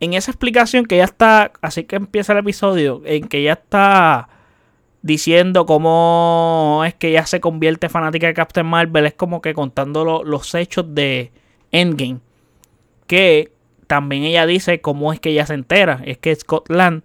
en 0.00 0.14
esa 0.14 0.30
explicación 0.30 0.86
que 0.86 0.96
ya 0.96 1.04
está, 1.04 1.52
así 1.60 1.84
que 1.84 1.96
empieza 1.96 2.32
el 2.32 2.38
episodio, 2.38 3.02
en 3.04 3.28
que 3.28 3.42
ya 3.42 3.52
está 3.52 4.30
diciendo 5.02 5.66
cómo 5.66 6.84
es 6.86 6.94
que 6.94 7.08
ella 7.08 7.26
se 7.26 7.38
convierte 7.38 7.90
fanática 7.90 8.28
de 8.28 8.32
Captain 8.32 8.66
Marvel, 8.66 9.04
es 9.04 9.12
como 9.12 9.42
que 9.42 9.52
contando 9.52 10.24
los 10.24 10.54
hechos 10.54 10.94
de 10.94 11.32
Endgame. 11.70 12.20
Que 13.06 13.52
también 13.86 14.22
ella 14.22 14.46
dice 14.46 14.80
cómo 14.80 15.12
es 15.12 15.20
que 15.20 15.32
ella 15.32 15.44
se 15.44 15.52
entera. 15.52 16.00
Es 16.06 16.16
que 16.16 16.34
Scotland 16.34 17.02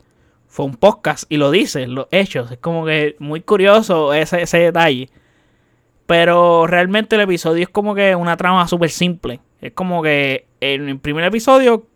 fue 0.54 0.66
un 0.66 0.76
podcast 0.76 1.24
y 1.30 1.38
lo 1.38 1.50
dice, 1.50 1.88
los 1.88 2.06
hechos. 2.12 2.52
Es 2.52 2.60
como 2.60 2.86
que 2.86 3.16
muy 3.18 3.42
curioso 3.42 4.14
ese, 4.14 4.44
ese 4.44 4.60
detalle. 4.60 5.10
Pero 6.06 6.68
realmente 6.68 7.16
el 7.16 7.22
episodio 7.22 7.64
es 7.64 7.70
como 7.70 7.96
que 7.96 8.16
una 8.16 8.38
trama 8.38 8.68
súper 8.68 8.92
simple. 8.92 9.40
Es 9.62 9.74
como 9.74 10.04
que 10.04 10.46
en 10.60 10.90
el 10.90 11.00
primer 11.00 11.24
episodio, 11.24 11.88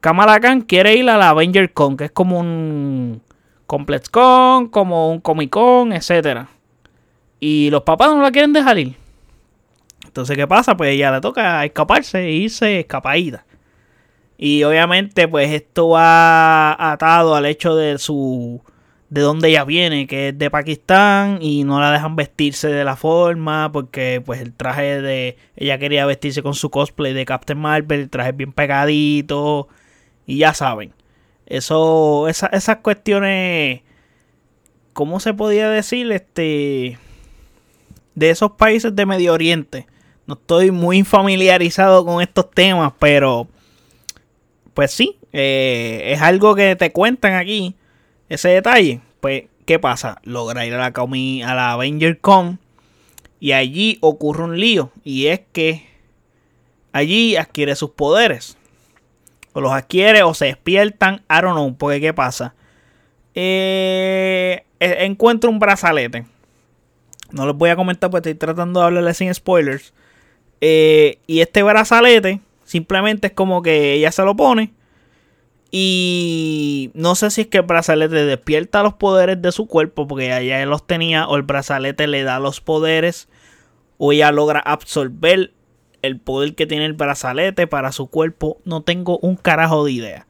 Kamala 0.00 0.40
Khan 0.40 0.62
quiere 0.62 0.96
ir 0.96 1.08
a 1.08 1.16
la 1.16 1.28
Avenger 1.28 1.72
Con, 1.72 1.96
que 1.96 2.06
es 2.06 2.10
como 2.10 2.40
un 2.40 3.22
Complex 3.68 4.08
Con, 4.08 4.66
como 4.66 5.12
un 5.12 5.20
Comic 5.20 5.50
Con, 5.50 5.92
etc. 5.92 6.48
Y 7.38 7.70
los 7.70 7.82
papás 7.82 8.08
no 8.08 8.22
la 8.22 8.32
quieren 8.32 8.52
dejar 8.52 8.76
ir. 8.80 8.96
Entonces, 10.04 10.36
¿qué 10.36 10.48
pasa? 10.48 10.76
Pues 10.76 10.90
ella 10.90 11.12
le 11.12 11.20
toca 11.20 11.64
escaparse 11.64 12.24
e 12.24 12.32
irse 12.32 12.80
escapadita. 12.80 13.46
Y 14.44 14.64
obviamente, 14.64 15.28
pues 15.28 15.52
esto 15.52 15.90
va 15.90 16.72
atado 16.92 17.36
al 17.36 17.46
hecho 17.46 17.76
de 17.76 17.98
su. 17.98 18.60
de 19.08 19.20
dónde 19.20 19.50
ella 19.50 19.64
viene, 19.64 20.08
que 20.08 20.30
es 20.30 20.38
de 20.38 20.50
Pakistán, 20.50 21.38
y 21.40 21.62
no 21.62 21.80
la 21.80 21.92
dejan 21.92 22.16
vestirse 22.16 22.66
de 22.66 22.84
la 22.84 22.96
forma, 22.96 23.70
porque 23.70 24.20
pues 24.26 24.40
el 24.40 24.52
traje 24.52 25.00
de. 25.00 25.36
Ella 25.54 25.78
quería 25.78 26.06
vestirse 26.06 26.42
con 26.42 26.54
su 26.54 26.70
cosplay 26.70 27.12
de 27.12 27.24
Captain 27.24 27.56
Marvel, 27.56 28.00
el 28.00 28.10
traje 28.10 28.32
bien 28.32 28.52
pegadito. 28.52 29.68
Y 30.26 30.38
ya 30.38 30.54
saben. 30.54 30.92
Eso. 31.46 32.26
esas 32.26 32.76
cuestiones. 32.78 33.82
¿Cómo 34.92 35.20
se 35.20 35.34
podía 35.34 35.70
decir? 35.70 36.10
Este. 36.10 36.98
De 38.16 38.30
esos 38.30 38.50
países 38.52 38.96
de 38.96 39.06
Medio 39.06 39.34
Oriente. 39.34 39.86
No 40.26 40.34
estoy 40.34 40.72
muy 40.72 41.04
familiarizado 41.04 42.04
con 42.04 42.20
estos 42.20 42.50
temas, 42.50 42.92
pero 42.98 43.46
pues 44.74 44.90
sí, 44.90 45.18
eh, 45.32 46.12
es 46.12 46.22
algo 46.22 46.54
que 46.54 46.76
te 46.76 46.92
cuentan 46.92 47.34
aquí, 47.34 47.74
ese 48.28 48.48
detalle. 48.48 49.00
Pues, 49.20 49.44
¿qué 49.66 49.78
pasa? 49.78 50.20
Logra 50.24 50.66
ir 50.66 50.74
a 50.74 50.78
la, 50.78 50.86
a 50.86 51.54
la 51.54 51.72
Avenger 51.72 52.18
Con 52.18 52.58
y 53.42 53.52
allí 53.52 53.98
ocurre 54.00 54.44
un 54.44 54.58
lío. 54.58 54.92
Y 55.04 55.26
es 55.26 55.40
que 55.52 55.86
allí 56.92 57.36
adquiere 57.36 57.74
sus 57.74 57.90
poderes. 57.90 58.56
O 59.52 59.60
los 59.60 59.72
adquiere 59.72 60.22
o 60.22 60.32
se 60.32 60.46
despiertan, 60.46 61.16
I 61.28 61.42
don't 61.42 61.54
know, 61.54 61.76
porque 61.76 62.00
¿qué 62.00 62.14
pasa? 62.14 62.54
Eh, 63.34 64.64
e, 64.80 65.04
encuentra 65.04 65.50
un 65.50 65.58
brazalete. 65.58 66.24
No 67.32 67.46
les 67.46 67.56
voy 67.56 67.70
a 67.70 67.76
comentar 67.76 68.10
porque 68.10 68.30
estoy 68.30 68.46
tratando 68.46 68.80
de 68.80 68.86
hablarle 68.86 69.14
sin 69.14 69.34
spoilers. 69.34 69.92
Eh, 70.60 71.18
y 71.26 71.40
este 71.40 71.62
brazalete 71.62 72.40
Simplemente 72.72 73.26
es 73.26 73.32
como 73.34 73.60
que 73.60 73.92
ella 73.92 74.10
se 74.12 74.22
lo 74.22 74.34
pone 74.34 74.72
Y 75.70 76.90
no 76.94 77.14
sé 77.14 77.30
si 77.30 77.42
es 77.42 77.46
que 77.48 77.58
el 77.58 77.64
brazalete 77.64 78.24
despierta 78.24 78.82
los 78.82 78.94
poderes 78.94 79.42
de 79.42 79.52
su 79.52 79.66
cuerpo, 79.66 80.08
porque 80.08 80.28
ya 80.28 80.64
los 80.64 80.86
tenía, 80.86 81.28
o 81.28 81.36
el 81.36 81.42
brazalete 81.42 82.06
le 82.06 82.22
da 82.22 82.40
los 82.40 82.62
poderes, 82.62 83.28
o 83.98 84.12
ella 84.12 84.32
logra 84.32 84.60
absorber 84.60 85.52
el 86.00 86.18
poder 86.18 86.54
que 86.54 86.66
tiene 86.66 86.86
el 86.86 86.94
brazalete 86.94 87.66
para 87.66 87.92
su 87.92 88.06
cuerpo. 88.06 88.56
No 88.64 88.80
tengo 88.80 89.18
un 89.18 89.36
carajo 89.36 89.84
de 89.84 89.92
idea. 89.92 90.26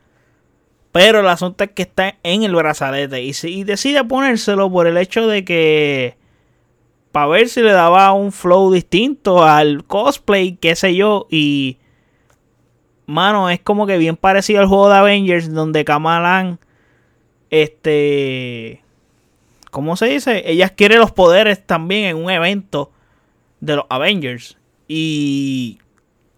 Pero 0.91 1.21
el 1.21 1.29
asunto 1.29 1.63
es 1.63 1.71
que 1.71 1.83
está 1.83 2.17
en 2.25 2.43
el 2.43 2.57
brazalete 2.57 3.23
y, 3.23 3.33
y 3.45 3.63
decide 3.63 4.03
ponérselo 4.03 4.69
por 4.69 4.89
el 4.89 4.97
hecho 4.97 5.29
de 5.29 5.45
que 5.45 6.17
para 7.13 7.29
ver 7.29 7.49
si 7.49 7.61
le 7.61 7.71
daba 7.71 8.11
un 8.13 8.33
flow 8.33 8.73
distinto 8.73 9.45
al 9.45 9.85
cosplay, 9.85 10.57
qué 10.57 10.75
sé 10.75 10.97
yo, 10.97 11.29
y 11.31 11.79
mano, 13.12 13.50
es 13.50 13.61
como 13.61 13.87
que 13.87 13.99
bien 13.99 14.16
parecido 14.16 14.61
al 14.61 14.66
juego 14.66 14.88
de 14.88 14.97
Avengers 14.97 15.52
donde 15.52 15.85
Kamalan 15.85 16.59
este 17.50 18.83
¿cómo 19.71 19.97
se 19.97 20.07
dice? 20.07 20.42
Ella 20.47 20.66
adquiere 20.66 20.97
los 20.97 21.12
poderes 21.12 21.64
también 21.66 22.04
en 22.04 22.16
un 22.16 22.31
evento 22.31 22.90
de 23.61 23.76
los 23.76 23.85
Avengers 23.88 24.59
y 24.88 25.78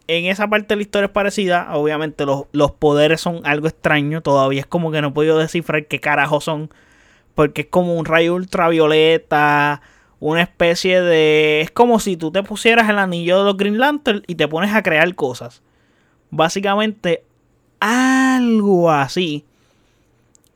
en 0.07 0.26
esa 0.26 0.49
parte 0.49 0.69
de 0.69 0.76
la 0.76 0.83
historia 0.83 1.07
es 1.07 1.12
parecida. 1.12 1.69
Obviamente 1.75 2.26
los, 2.26 2.45
los, 2.52 2.73
poderes 2.73 3.21
son 3.23 3.40
algo 3.45 3.69
extraño. 3.69 4.21
Todavía 4.21 4.61
es 4.61 4.66
como 4.66 4.93
que 4.93 5.00
no 5.00 5.09
he 5.09 5.12
podido 5.12 5.38
descifrar 5.38 5.87
qué 5.87 5.99
carajo 5.99 6.40
son. 6.43 6.71
Porque 7.35 7.62
es 7.62 7.69
como 7.69 7.97
un 7.97 8.04
rayo 8.04 8.35
ultravioleta 8.35 9.81
una 10.25 10.40
especie 10.40 11.02
de... 11.02 11.61
Es 11.61 11.71
como 11.71 12.00
si 12.00 12.16
tú 12.16 12.31
te 12.31 12.43
pusieras 12.43 12.88
el 12.88 12.99
anillo 12.99 13.38
de 13.38 13.45
los 13.45 13.59
Green 13.59 13.78
Lantern 13.78 14.23
y 14.26 14.37
te 14.37 14.49
pones 14.49 14.75
a 14.75 14.83
crear 14.83 15.14
cosas. 15.14 15.62
Básicamente, 16.37 17.23
algo 17.79 18.91
así 18.91 19.45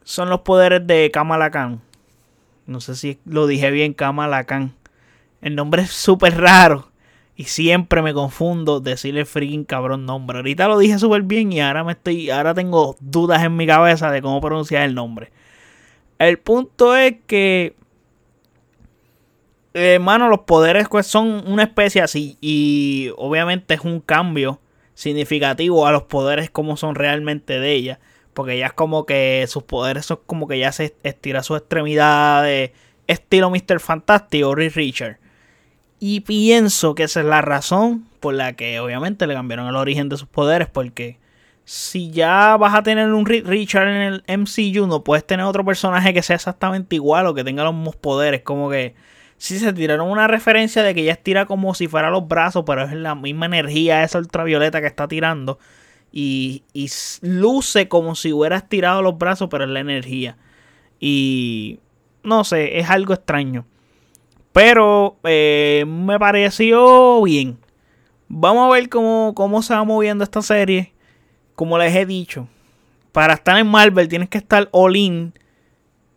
son 0.02 0.28
los 0.28 0.40
poderes 0.40 0.84
de 0.84 1.12
Kamala 1.12 1.52
Khan. 1.52 1.80
No 2.66 2.80
sé 2.80 2.96
si 2.96 3.20
lo 3.24 3.46
dije 3.46 3.70
bien, 3.70 3.94
Kamala 3.94 4.42
Khan. 4.42 4.74
El 5.40 5.54
nombre 5.54 5.82
es 5.82 5.92
súper 5.92 6.36
raro. 6.40 6.88
Y 7.36 7.44
siempre 7.44 8.02
me 8.02 8.12
confundo 8.12 8.80
decirle 8.80 9.24
freaking 9.24 9.64
cabrón 9.64 10.04
nombre. 10.04 10.38
Ahorita 10.38 10.66
lo 10.66 10.78
dije 10.78 10.98
súper 10.98 11.22
bien 11.22 11.52
y 11.52 11.60
ahora 11.60 11.84
me 11.84 11.92
estoy. 11.92 12.28
Ahora 12.30 12.54
tengo 12.54 12.96
dudas 12.98 13.44
en 13.44 13.56
mi 13.56 13.64
cabeza 13.64 14.10
de 14.10 14.20
cómo 14.20 14.40
pronunciar 14.40 14.82
el 14.82 14.96
nombre. 14.96 15.30
El 16.18 16.40
punto 16.40 16.96
es 16.96 17.14
que 17.28 17.76
hermano, 19.74 20.26
eh, 20.26 20.30
los 20.30 20.40
poderes 20.40 20.88
pues, 20.88 21.06
son 21.06 21.44
una 21.46 21.62
especie 21.62 22.02
así. 22.02 22.36
Y 22.40 23.12
obviamente 23.16 23.74
es 23.74 23.82
un 23.82 24.00
cambio 24.00 24.58
significativo 24.98 25.86
a 25.86 25.92
los 25.92 26.02
poderes 26.02 26.50
como 26.50 26.76
son 26.76 26.96
realmente 26.96 27.60
de 27.60 27.72
ella. 27.72 28.00
Porque 28.34 28.58
ya 28.58 28.66
es 28.66 28.72
como 28.72 29.06
que 29.06 29.44
sus 29.48 29.62
poderes 29.62 30.06
son 30.06 30.18
como 30.26 30.48
que 30.48 30.58
ya 30.58 30.72
se 30.72 30.96
estira 31.04 31.44
sus 31.44 31.58
extremidades. 31.58 32.72
Estilo 33.06 33.48
Mr. 33.48 33.78
Fantastic 33.78 34.44
o 34.44 34.56
Rick 34.56 34.74
Richard. 34.74 35.18
Y 36.00 36.20
pienso 36.20 36.96
que 36.96 37.04
esa 37.04 37.20
es 37.20 37.26
la 37.26 37.42
razón 37.42 38.08
por 38.18 38.34
la 38.34 38.54
que 38.54 38.80
obviamente 38.80 39.28
le 39.28 39.34
cambiaron 39.34 39.68
el 39.68 39.76
origen 39.76 40.08
de 40.08 40.16
sus 40.16 40.28
poderes. 40.28 40.66
Porque 40.68 41.18
si 41.64 42.10
ya 42.10 42.56
vas 42.56 42.74
a 42.74 42.82
tener 42.82 43.12
un 43.12 43.24
Richard 43.24 43.88
en 43.88 44.02
el 44.02 44.24
MCU, 44.26 44.88
no 44.88 45.04
puedes 45.04 45.24
tener 45.24 45.46
otro 45.46 45.64
personaje 45.64 46.12
que 46.12 46.24
sea 46.24 46.36
exactamente 46.36 46.96
igual 46.96 47.26
o 47.28 47.34
que 47.34 47.44
tenga 47.44 47.62
los 47.62 47.74
mismos 47.74 47.94
poderes. 47.94 48.42
Como 48.42 48.68
que 48.68 48.96
Sí, 49.38 49.58
se 49.58 49.72
tiraron 49.72 50.10
una 50.10 50.26
referencia 50.26 50.82
de 50.82 50.94
que 50.94 51.02
ella 51.02 51.12
estira 51.12 51.46
como 51.46 51.74
si 51.74 51.86
fuera 51.86 52.10
los 52.10 52.26
brazos, 52.26 52.64
pero 52.66 52.82
es 52.84 52.92
la 52.92 53.14
misma 53.14 53.46
energía 53.46 54.02
esa 54.02 54.18
ultravioleta 54.18 54.80
que 54.80 54.88
está 54.88 55.06
tirando. 55.06 55.58
Y, 56.10 56.64
y 56.72 56.90
luce 57.22 57.88
como 57.88 58.16
si 58.16 58.32
hubiera 58.32 58.56
estirado 58.56 59.00
los 59.00 59.16
brazos, 59.16 59.48
pero 59.50 59.64
es 59.64 59.70
la 59.70 59.80
energía. 59.80 60.36
Y 60.98 61.78
no 62.24 62.42
sé, 62.42 62.78
es 62.78 62.90
algo 62.90 63.14
extraño. 63.14 63.64
Pero 64.52 65.18
eh, 65.22 65.84
me 65.86 66.18
pareció 66.18 67.22
bien. 67.22 67.58
Vamos 68.26 68.68
a 68.68 68.74
ver 68.74 68.88
cómo, 68.88 69.32
cómo 69.36 69.62
se 69.62 69.74
va 69.74 69.84
moviendo 69.84 70.24
esta 70.24 70.42
serie. 70.42 70.92
Como 71.54 71.78
les 71.78 71.94
he 71.94 72.06
dicho, 72.06 72.48
para 73.12 73.34
estar 73.34 73.56
en 73.56 73.68
Marvel 73.68 74.08
tienes 74.08 74.28
que 74.28 74.38
estar 74.38 74.68
all 74.72 74.96
in 74.96 75.32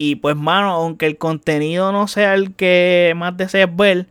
y 0.03 0.15
pues, 0.15 0.35
mano, 0.35 0.71
aunque 0.71 1.05
el 1.05 1.19
contenido 1.19 1.91
no 1.91 2.07
sea 2.07 2.33
el 2.33 2.55
que 2.55 3.13
más 3.15 3.37
desees 3.37 3.67
ver, 3.75 4.07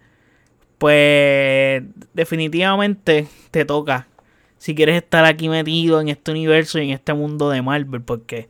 pues 0.79 1.83
definitivamente 2.15 3.27
te 3.51 3.65
toca. 3.65 4.07
Si 4.57 4.77
quieres 4.77 5.03
estar 5.03 5.25
aquí 5.25 5.49
metido 5.49 6.01
en 6.01 6.09
este 6.09 6.31
universo 6.31 6.79
y 6.79 6.85
en 6.85 6.91
este 6.91 7.13
mundo 7.13 7.51
de 7.51 7.61
Marvel, 7.63 8.03
porque 8.03 8.49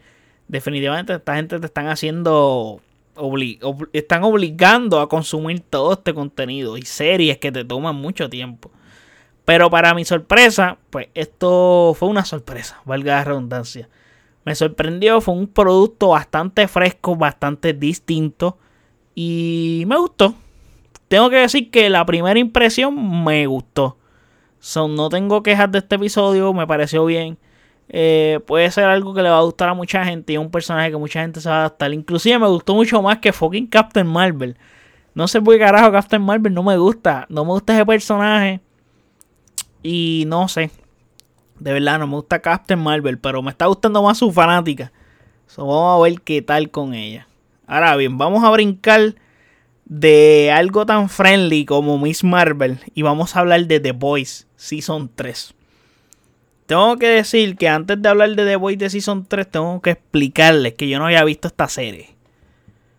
definitivamente 0.48 1.14
esta 1.14 1.36
gente 1.36 1.58
te 1.58 1.64
están 1.64 1.88
haciendo 1.88 2.82
están 3.94 4.22
obligando 4.24 5.00
a 5.00 5.08
consumir 5.08 5.60
todo 5.60 5.94
este 5.94 6.12
contenido 6.12 6.76
y 6.76 6.82
series 6.82 7.38
que 7.38 7.50
te 7.50 7.64
toman 7.64 7.96
mucho 7.96 8.28
tiempo. 8.28 8.70
Pero 9.46 9.70
para 9.70 9.94
mi 9.94 10.04
sorpresa, 10.04 10.76
pues 10.90 11.08
esto 11.14 11.96
fue 11.98 12.10
una 12.10 12.26
sorpresa, 12.26 12.82
valga 12.84 13.14
la 13.14 13.24
redundancia 13.24 13.88
me 14.50 14.56
sorprendió. 14.56 15.20
Fue 15.20 15.34
un 15.34 15.46
producto 15.46 16.08
bastante 16.08 16.66
fresco, 16.66 17.14
bastante 17.14 17.72
distinto. 17.72 18.58
Y 19.14 19.84
me 19.86 19.96
gustó. 19.96 20.34
Tengo 21.06 21.30
que 21.30 21.36
decir 21.36 21.70
que 21.70 21.88
la 21.88 22.04
primera 22.04 22.38
impresión 22.38 23.24
me 23.24 23.46
gustó. 23.46 23.96
Son, 24.58 24.96
no 24.96 25.08
tengo 25.08 25.42
quejas 25.42 25.70
de 25.70 25.78
este 25.78 25.96
episodio, 25.96 26.52
me 26.52 26.66
pareció 26.66 27.04
bien. 27.04 27.38
Eh, 27.88 28.40
puede 28.46 28.70
ser 28.70 28.84
algo 28.84 29.14
que 29.14 29.22
le 29.22 29.30
va 29.30 29.38
a 29.38 29.42
gustar 29.42 29.68
a 29.68 29.74
mucha 29.74 30.04
gente 30.04 30.32
y 30.32 30.36
es 30.36 30.40
un 30.40 30.50
personaje 30.50 30.90
que 30.90 30.96
mucha 30.96 31.22
gente 31.22 31.40
se 31.40 31.48
va 31.48 31.56
a 31.56 31.58
adaptar. 31.60 31.92
Inclusive 31.92 32.38
me 32.38 32.48
gustó 32.48 32.74
mucho 32.74 33.00
más 33.02 33.18
que 33.18 33.32
fucking 33.32 33.68
Captain 33.68 34.06
Marvel. 34.06 34.56
No 35.14 35.28
sé 35.28 35.40
por 35.40 35.54
qué 35.54 35.60
carajo 35.60 35.92
Captain 35.92 36.22
Marvel 36.22 36.52
no 36.52 36.64
me 36.64 36.76
gusta. 36.76 37.26
No 37.28 37.44
me 37.44 37.52
gusta 37.52 37.74
ese 37.74 37.86
personaje. 37.86 38.60
Y 39.82 40.24
no 40.26 40.48
sé. 40.48 40.70
De 41.60 41.72
verdad, 41.74 41.98
no 41.98 42.06
me 42.06 42.14
gusta 42.16 42.40
Captain 42.40 42.80
Marvel, 42.80 43.18
pero 43.18 43.42
me 43.42 43.50
está 43.50 43.66
gustando 43.66 44.02
más 44.02 44.18
su 44.18 44.32
fanática. 44.32 44.90
vamos 45.56 46.00
a 46.00 46.02
ver 46.02 46.20
qué 46.22 46.42
tal 46.42 46.70
con 46.70 46.94
ella. 46.94 47.28
Ahora 47.66 47.94
bien, 47.96 48.18
vamos 48.18 48.42
a 48.42 48.50
brincar 48.50 49.14
de 49.84 50.50
algo 50.52 50.86
tan 50.86 51.08
friendly 51.08 51.64
como 51.64 51.98
Miss 51.98 52.24
Marvel 52.24 52.78
y 52.94 53.02
vamos 53.02 53.36
a 53.36 53.40
hablar 53.40 53.66
de 53.66 53.78
The 53.78 53.92
Boys 53.92 54.46
Season 54.56 55.10
3. 55.14 55.54
Tengo 56.66 56.96
que 56.96 57.08
decir 57.08 57.56
que 57.56 57.68
antes 57.68 58.00
de 58.00 58.08
hablar 58.08 58.30
de 58.30 58.44
The 58.46 58.56
Boys 58.56 58.78
de 58.78 58.88
Season 58.88 59.26
3, 59.26 59.50
tengo 59.50 59.82
que 59.82 59.90
explicarles 59.90 60.74
que 60.74 60.88
yo 60.88 60.98
no 60.98 61.06
había 61.06 61.24
visto 61.24 61.48
esta 61.48 61.68
serie. 61.68 62.14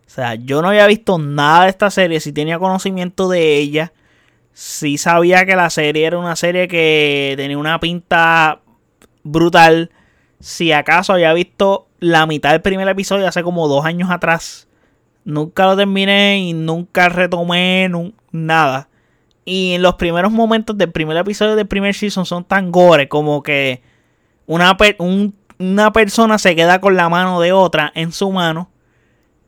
O 0.05 0.09
sea, 0.09 0.35
yo 0.35 0.61
no 0.61 0.67
había 0.67 0.85
visto 0.87 1.17
nada 1.17 1.63
de 1.63 1.69
esta 1.69 1.89
serie. 1.89 2.19
Si 2.19 2.33
tenía 2.33 2.59
conocimiento 2.59 3.29
de 3.29 3.57
ella, 3.57 3.93
sí 4.53 4.97
sabía 4.97 5.45
que 5.45 5.55
la 5.55 5.69
serie 5.69 6.05
era 6.05 6.17
una 6.17 6.35
serie 6.35 6.67
que 6.67 7.33
tenía 7.37 7.57
una 7.57 7.79
pinta 7.79 8.61
brutal. 9.23 9.91
Si 10.39 10.71
acaso 10.71 11.13
había 11.13 11.33
visto 11.33 11.87
la 11.99 12.25
mitad 12.25 12.51
del 12.51 12.61
primer 12.61 12.87
episodio 12.87 13.27
hace 13.27 13.43
como 13.43 13.67
dos 13.67 13.85
años 13.85 14.09
atrás. 14.09 14.67
Nunca 15.23 15.65
lo 15.65 15.77
terminé 15.77 16.39
y 16.39 16.53
nunca 16.53 17.09
retomé 17.09 17.89
nada. 18.31 18.89
Y 19.45 19.73
en 19.73 19.81
los 19.81 19.95
primeros 19.95 20.31
momentos 20.31 20.77
del 20.77 20.91
primer 20.91 21.17
episodio 21.17 21.55
del 21.55 21.67
primer 21.67 21.93
season 21.93 22.25
son 22.25 22.43
tan 22.43 22.71
gore 22.71 23.07
como 23.07 23.43
que 23.43 23.81
una, 24.45 24.77
una 25.59 25.93
persona 25.93 26.37
se 26.37 26.55
queda 26.55 26.81
con 26.81 26.95
la 26.95 27.09
mano 27.09 27.39
de 27.39 27.51
otra 27.51 27.91
en 27.95 28.11
su 28.11 28.31
mano 28.31 28.69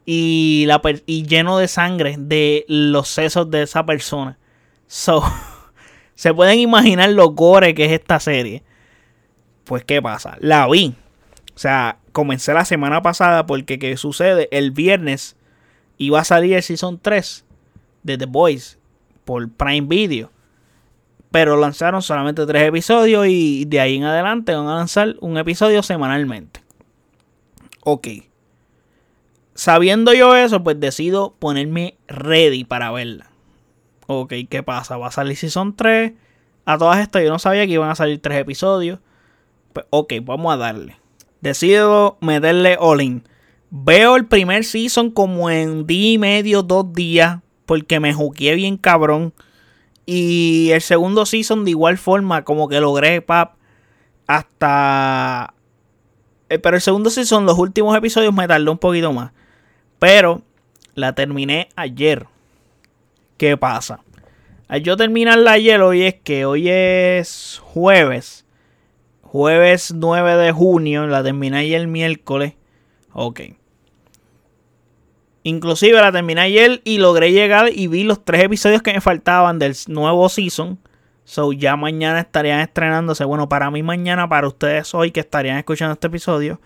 y, 0.05 0.65
la, 0.67 0.81
y 1.05 1.25
lleno 1.25 1.57
de 1.57 1.67
sangre 1.67 2.15
de 2.17 2.65
los 2.67 3.07
sesos 3.07 3.49
de 3.49 3.63
esa 3.63 3.85
persona. 3.85 4.37
So, 4.93 5.23
se 6.15 6.35
pueden 6.35 6.59
imaginar 6.59 7.09
lo 7.09 7.29
gore 7.29 7.73
que 7.73 7.85
es 7.85 7.91
esta 7.93 8.19
serie. 8.19 8.61
Pues, 9.63 9.83
¿qué 9.83 10.03
pasa? 10.03 10.37
La 10.39 10.67
vi. 10.69 10.93
O 11.55 11.57
sea, 11.57 11.97
comencé 12.11 12.53
la 12.53 12.63
semana 12.63 13.01
pasada 13.01 13.47
porque, 13.47 13.79
¿qué 13.79 13.97
sucede? 13.97 14.49
El 14.51 14.69
viernes 14.69 15.35
iba 15.97 16.19
a 16.19 16.23
salir 16.23 16.53
el 16.53 16.61
Season 16.61 16.99
3 17.01 17.43
de 18.03 18.19
The 18.19 18.27
Boys 18.27 18.77
por 19.25 19.49
Prime 19.49 19.87
Video. 19.87 20.29
Pero 21.31 21.57
lanzaron 21.57 22.03
solamente 22.03 22.45
tres 22.45 22.67
episodios 22.67 23.25
y 23.27 23.65
de 23.65 23.79
ahí 23.79 23.95
en 23.95 24.03
adelante 24.03 24.53
van 24.53 24.67
a 24.67 24.75
lanzar 24.75 25.15
un 25.21 25.39
episodio 25.39 25.81
semanalmente. 25.81 26.61
Ok. 27.83 28.09
Sabiendo 29.55 30.13
yo 30.13 30.35
eso, 30.35 30.63
pues 30.63 30.79
decido 30.79 31.33
ponerme 31.39 31.97
ready 32.07 32.63
para 32.63 32.91
verla. 32.91 33.32
Ok, 34.07 34.33
¿qué 34.49 34.63
pasa? 34.63 34.97
Va 34.97 35.07
a 35.07 35.11
salir 35.11 35.37
Season 35.37 35.75
3. 35.75 36.13
A 36.65 36.77
todas 36.77 36.99
estas 36.99 37.23
yo 37.23 37.29
no 37.29 37.39
sabía 37.39 37.65
que 37.65 37.73
iban 37.73 37.89
a 37.89 37.95
salir 37.95 38.21
tres 38.21 38.39
episodios. 38.39 38.99
Pues, 39.73 39.85
ok, 39.89 40.13
vamos 40.23 40.53
a 40.53 40.57
darle. 40.57 40.97
Decido 41.41 42.17
meterle 42.21 42.77
all 42.79 43.01
in. 43.01 43.27
Veo 43.69 44.15
el 44.15 44.25
primer 44.25 44.63
season 44.63 45.09
como 45.09 45.49
en 45.49 45.85
día 45.87 46.13
y 46.13 46.17
medio, 46.17 46.63
dos 46.63 46.93
días. 46.93 47.39
Porque 47.65 47.99
me 47.99 48.13
juqué 48.13 48.55
bien 48.55 48.77
cabrón. 48.77 49.33
Y 50.05 50.69
el 50.71 50.81
segundo 50.81 51.25
season 51.25 51.65
de 51.65 51.71
igual 51.71 51.97
forma, 51.97 52.43
como 52.43 52.67
que 52.67 52.79
logré, 52.79 53.21
pap, 53.21 53.55
hasta 54.27 55.53
eh, 56.53 56.59
pero 56.59 56.75
el 56.75 56.81
segundo 56.81 57.09
season, 57.09 57.47
los 57.47 57.57
últimos 57.57 57.97
episodios 57.97 58.31
me 58.31 58.47
tardó 58.47 58.71
un 58.71 58.77
poquito 58.77 59.11
más. 59.11 59.31
Pero 59.97 60.43
la 60.93 61.15
terminé 61.15 61.69
ayer. 61.75 62.27
¿Qué 63.43 63.57
pasa? 63.57 63.99
Al 64.69 64.83
yo 64.83 64.95
terminarla 64.95 65.51
ayer, 65.51 65.81
hoy 65.81 66.03
es 66.03 66.15
que 66.15 66.45
hoy 66.45 66.69
es 66.69 67.59
jueves. 67.61 68.45
Jueves 69.21 69.93
9 69.93 70.37
de 70.37 70.53
junio. 70.53 71.07
La 71.07 71.21
terminé 71.23 71.57
ayer 71.57 71.81
el 71.81 71.89
miércoles. 71.89 72.53
Ok. 73.11 73.41
Inclusive 75.43 75.99
la 75.99 76.13
terminé 76.13 76.39
ayer 76.39 76.79
y 76.85 76.99
logré 76.99 77.33
llegar 77.33 77.69
y 77.75 77.87
vi 77.87 78.05
los 78.05 78.23
tres 78.23 78.45
episodios 78.45 78.81
que 78.81 78.93
me 78.93 79.01
faltaban 79.01 79.59
del 79.59 79.75
nuevo 79.87 80.29
season. 80.29 80.79
So 81.25 81.51
ya 81.51 81.75
mañana 81.75 82.21
estarían 82.21 82.61
estrenándose. 82.61 83.25
Bueno, 83.25 83.49
para 83.49 83.69
mí 83.71 83.83
mañana, 83.83 84.29
para 84.29 84.47
ustedes 84.47 84.95
hoy 84.95 85.11
que 85.11 85.19
estarían 85.19 85.57
escuchando 85.57 85.95
este 85.95 86.07
episodio. 86.07 86.61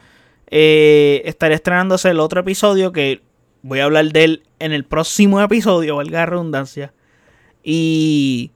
Eh, 0.46 1.24
estaría 1.26 1.56
estrenándose 1.56 2.12
el 2.12 2.20
otro 2.20 2.42
episodio 2.42 2.92
que 2.92 3.24
voy 3.64 3.80
a 3.80 3.86
hablar 3.86 4.06
de 4.12 4.24
él 4.24 4.44
en 4.60 4.72
el 4.72 4.86
próximo 4.86 5.42
episodio, 5.42 5.98
valga 5.98 6.20
la 6.20 6.26
redundancia. 6.26 6.94
Y 7.64 8.52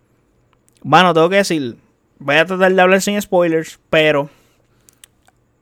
bueno, 0.81 1.13
tengo 1.13 1.29
que 1.29 1.37
decir, 1.37 1.77
voy 2.19 2.35
a 2.35 2.45
tratar 2.45 2.73
de 2.73 2.81
hablar 2.81 3.01
sin 3.01 3.21
spoilers, 3.21 3.79
pero 3.89 4.29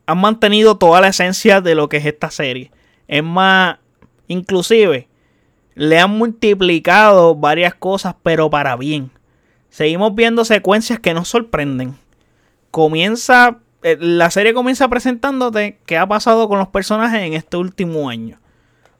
han 0.05 0.19
mantenido 0.19 0.77
toda 0.77 1.01
la 1.01 1.09
esencia 1.09 1.61
de 1.61 1.75
lo 1.75 1.89
que 1.89 1.97
es 1.97 2.05
esta 2.05 2.31
serie. 2.31 2.71
Es 3.07 3.23
más, 3.23 3.77
Inclusive, 4.29 5.07
le 5.73 5.99
han 5.99 6.11
multiplicado 6.11 7.35
varias 7.35 7.73
cosas, 7.73 8.15
pero 8.21 8.49
para 8.49 8.75
bien. 8.77 9.09
Seguimos 9.69 10.13
viendo 10.13 10.45
secuencias 10.45 10.99
que 10.99 11.15
nos 11.15 11.27
sorprenden. 11.27 11.95
Comienza, 12.69 13.57
eh, 13.81 13.97
la 13.99 14.29
serie 14.29 14.53
comienza 14.53 14.87
presentándote 14.87 15.79
qué 15.87 15.97
ha 15.97 16.07
pasado 16.07 16.47
con 16.47 16.59
los 16.59 16.67
personajes 16.67 17.23
en 17.23 17.33
este 17.33 17.57
último 17.57 18.07
año. 18.07 18.39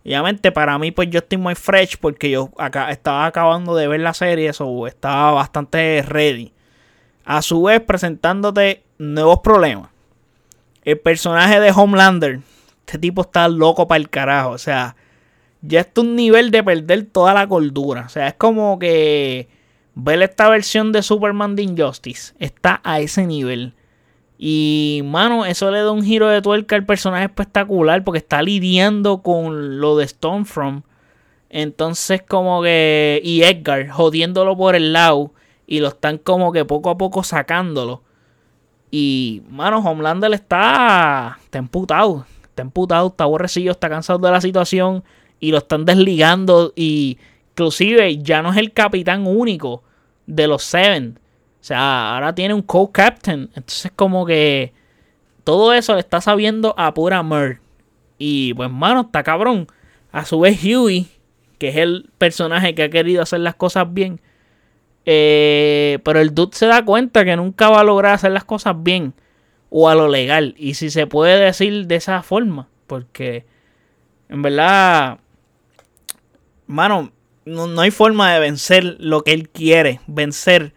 Obviamente 0.06 0.52
para 0.52 0.78
mí 0.80 0.92
pues 0.92 1.10
yo 1.10 1.20
estoy 1.20 1.38
muy 1.38 1.56
fresh 1.56 1.98
porque 1.98 2.30
yo 2.30 2.50
acá 2.58 2.90
estaba 2.92 3.26
acabando 3.26 3.76
de 3.76 3.88
ver 3.88 4.00
la 4.00 4.14
serie, 4.14 4.50
eso 4.50 4.88
estaba 4.88 5.32
bastante 5.32 6.02
ready. 6.08 6.54
A 7.26 7.42
su 7.42 7.64
vez 7.64 7.82
presentándote 7.82 8.84
nuevos 8.98 9.40
problemas. 9.40 9.90
El 10.84 11.00
personaje 11.00 11.60
de 11.60 11.72
Homelander, 11.72 12.40
este 12.86 12.98
tipo 12.98 13.22
está 13.22 13.48
loco 13.48 13.88
para 13.88 14.00
el 14.00 14.10
carajo, 14.10 14.52
o 14.52 14.58
sea, 14.58 14.96
ya 15.62 15.82
está 15.82 16.02
un 16.02 16.16
nivel 16.16 16.52
de 16.52 16.64
perder 16.64 17.06
toda 17.06 17.34
la 17.34 17.48
cordura. 17.48 18.04
O 18.06 18.10
sea, 18.10 18.28
es 18.30 18.34
como 18.36 18.80
que 18.80 19.48
ver 19.96 20.22
esta 20.22 20.50
versión 20.50 20.92
de 20.92 21.04
Superman 21.04 21.56
de 21.56 21.64
Injustice 21.64 22.34
está 22.40 22.82
a 22.84 23.00
ese 23.00 23.26
nivel. 23.26 23.74
Y, 24.42 25.02
mano, 25.04 25.46
eso 25.46 25.70
le 25.70 25.80
da 25.80 25.92
un 25.92 26.02
giro 26.02 26.30
de 26.30 26.42
tuerca 26.42 26.78
al 26.78 26.86
personaje 26.86 27.26
espectacular 27.26 28.06
porque 28.06 28.20
está 28.20 28.42
lidiando 28.42 29.22
con 29.22 29.82
lo 29.82 29.98
de 29.98 30.08
Stormfront. 30.08 30.86
Entonces, 31.50 32.22
como 32.26 32.64
que. 32.64 33.20
Y 33.22 33.44
Edgar 33.44 33.90
jodiéndolo 33.90 34.56
por 34.56 34.76
el 34.76 34.94
lado. 34.94 35.34
Y 35.68 35.82
lo 35.82 35.90
están 35.90 36.18
como 36.18 36.54
que 36.54 36.64
poco 36.64 36.90
a 36.90 36.98
poco 36.98 37.22
sacándolo. 37.24 38.02
Y, 38.92 39.44
mano, 39.50 39.80
Homelander 39.80 40.32
está. 40.34 41.38
Está 41.44 41.58
emputado. 41.58 42.26
Está 42.44 42.62
emputado, 42.62 43.08
está 43.10 43.26
aborrecido, 43.26 43.72
está 43.72 43.90
cansado 43.90 44.20
de 44.20 44.32
la 44.32 44.42
situación 44.42 45.04
y 45.40 45.52
lo 45.52 45.60
están 45.60 45.86
desligando 45.86 46.74
y 46.76 47.18
inclusive 47.52 48.18
ya 48.18 48.42
no 48.42 48.52
es 48.52 48.58
el 48.58 48.74
capitán 48.74 49.26
único 49.26 49.84
de 50.26 50.48
los 50.48 50.64
Seven. 50.64 51.20
O 51.62 51.64
sea, 51.64 52.16
ahora 52.16 52.34
tiene 52.34 52.54
un 52.54 52.62
co-captain. 52.62 53.50
Entonces 53.56 53.92
como 53.96 54.26
que 54.26 54.74
todo 55.44 55.74
eso 55.74 55.94
le 55.94 56.00
está 56.00 56.22
sabiendo 56.22 56.74
a 56.78 56.94
pura 56.94 57.24
Mer. 57.24 57.60
Y 58.18 58.54
pues 58.54 58.70
mano, 58.70 59.02
está 59.02 59.24
cabrón. 59.24 59.68
A 60.12 60.26
su 60.26 60.40
vez 60.40 60.64
Huey, 60.64 61.08
que 61.58 61.70
es 61.70 61.78
el 61.78 62.10
personaje 62.18 62.74
que 62.76 62.84
ha 62.84 62.90
querido 62.90 63.22
hacer 63.22 63.42
las 63.42 63.56
cosas 63.56 63.94
bien. 63.94 64.22
Eh, 65.06 66.00
pero 66.04 66.20
el 66.20 66.34
dude 66.34 66.56
se 66.56 66.66
da 66.66 66.84
cuenta 66.84 67.26
que 67.26 67.36
nunca 67.36 67.70
va 67.70 67.82
a 67.82 67.84
lograr 67.84 68.14
hacer 68.14 68.32
las 68.32 68.44
cosas 68.44 68.76
bien. 68.82 69.14
O 69.70 69.90
a 69.90 69.96
lo 69.96 70.08
legal. 70.08 70.56
Y 70.58 70.76
si 70.76 70.90
se 70.90 71.08
puede 71.08 71.40
decir 71.40 71.88
de 71.88 71.96
esa 71.96 72.24
forma. 72.24 72.68
Porque 72.88 73.46
en 74.30 74.42
verdad 74.42 75.20
mano, 76.70 77.12
no, 77.46 77.82
hay 77.82 77.90
forma 77.90 78.32
de 78.32 78.40
vencer 78.40 78.98
lo 79.00 79.24
que 79.24 79.34
él 79.34 79.50
quiere 79.50 80.00
vencer 80.06 80.74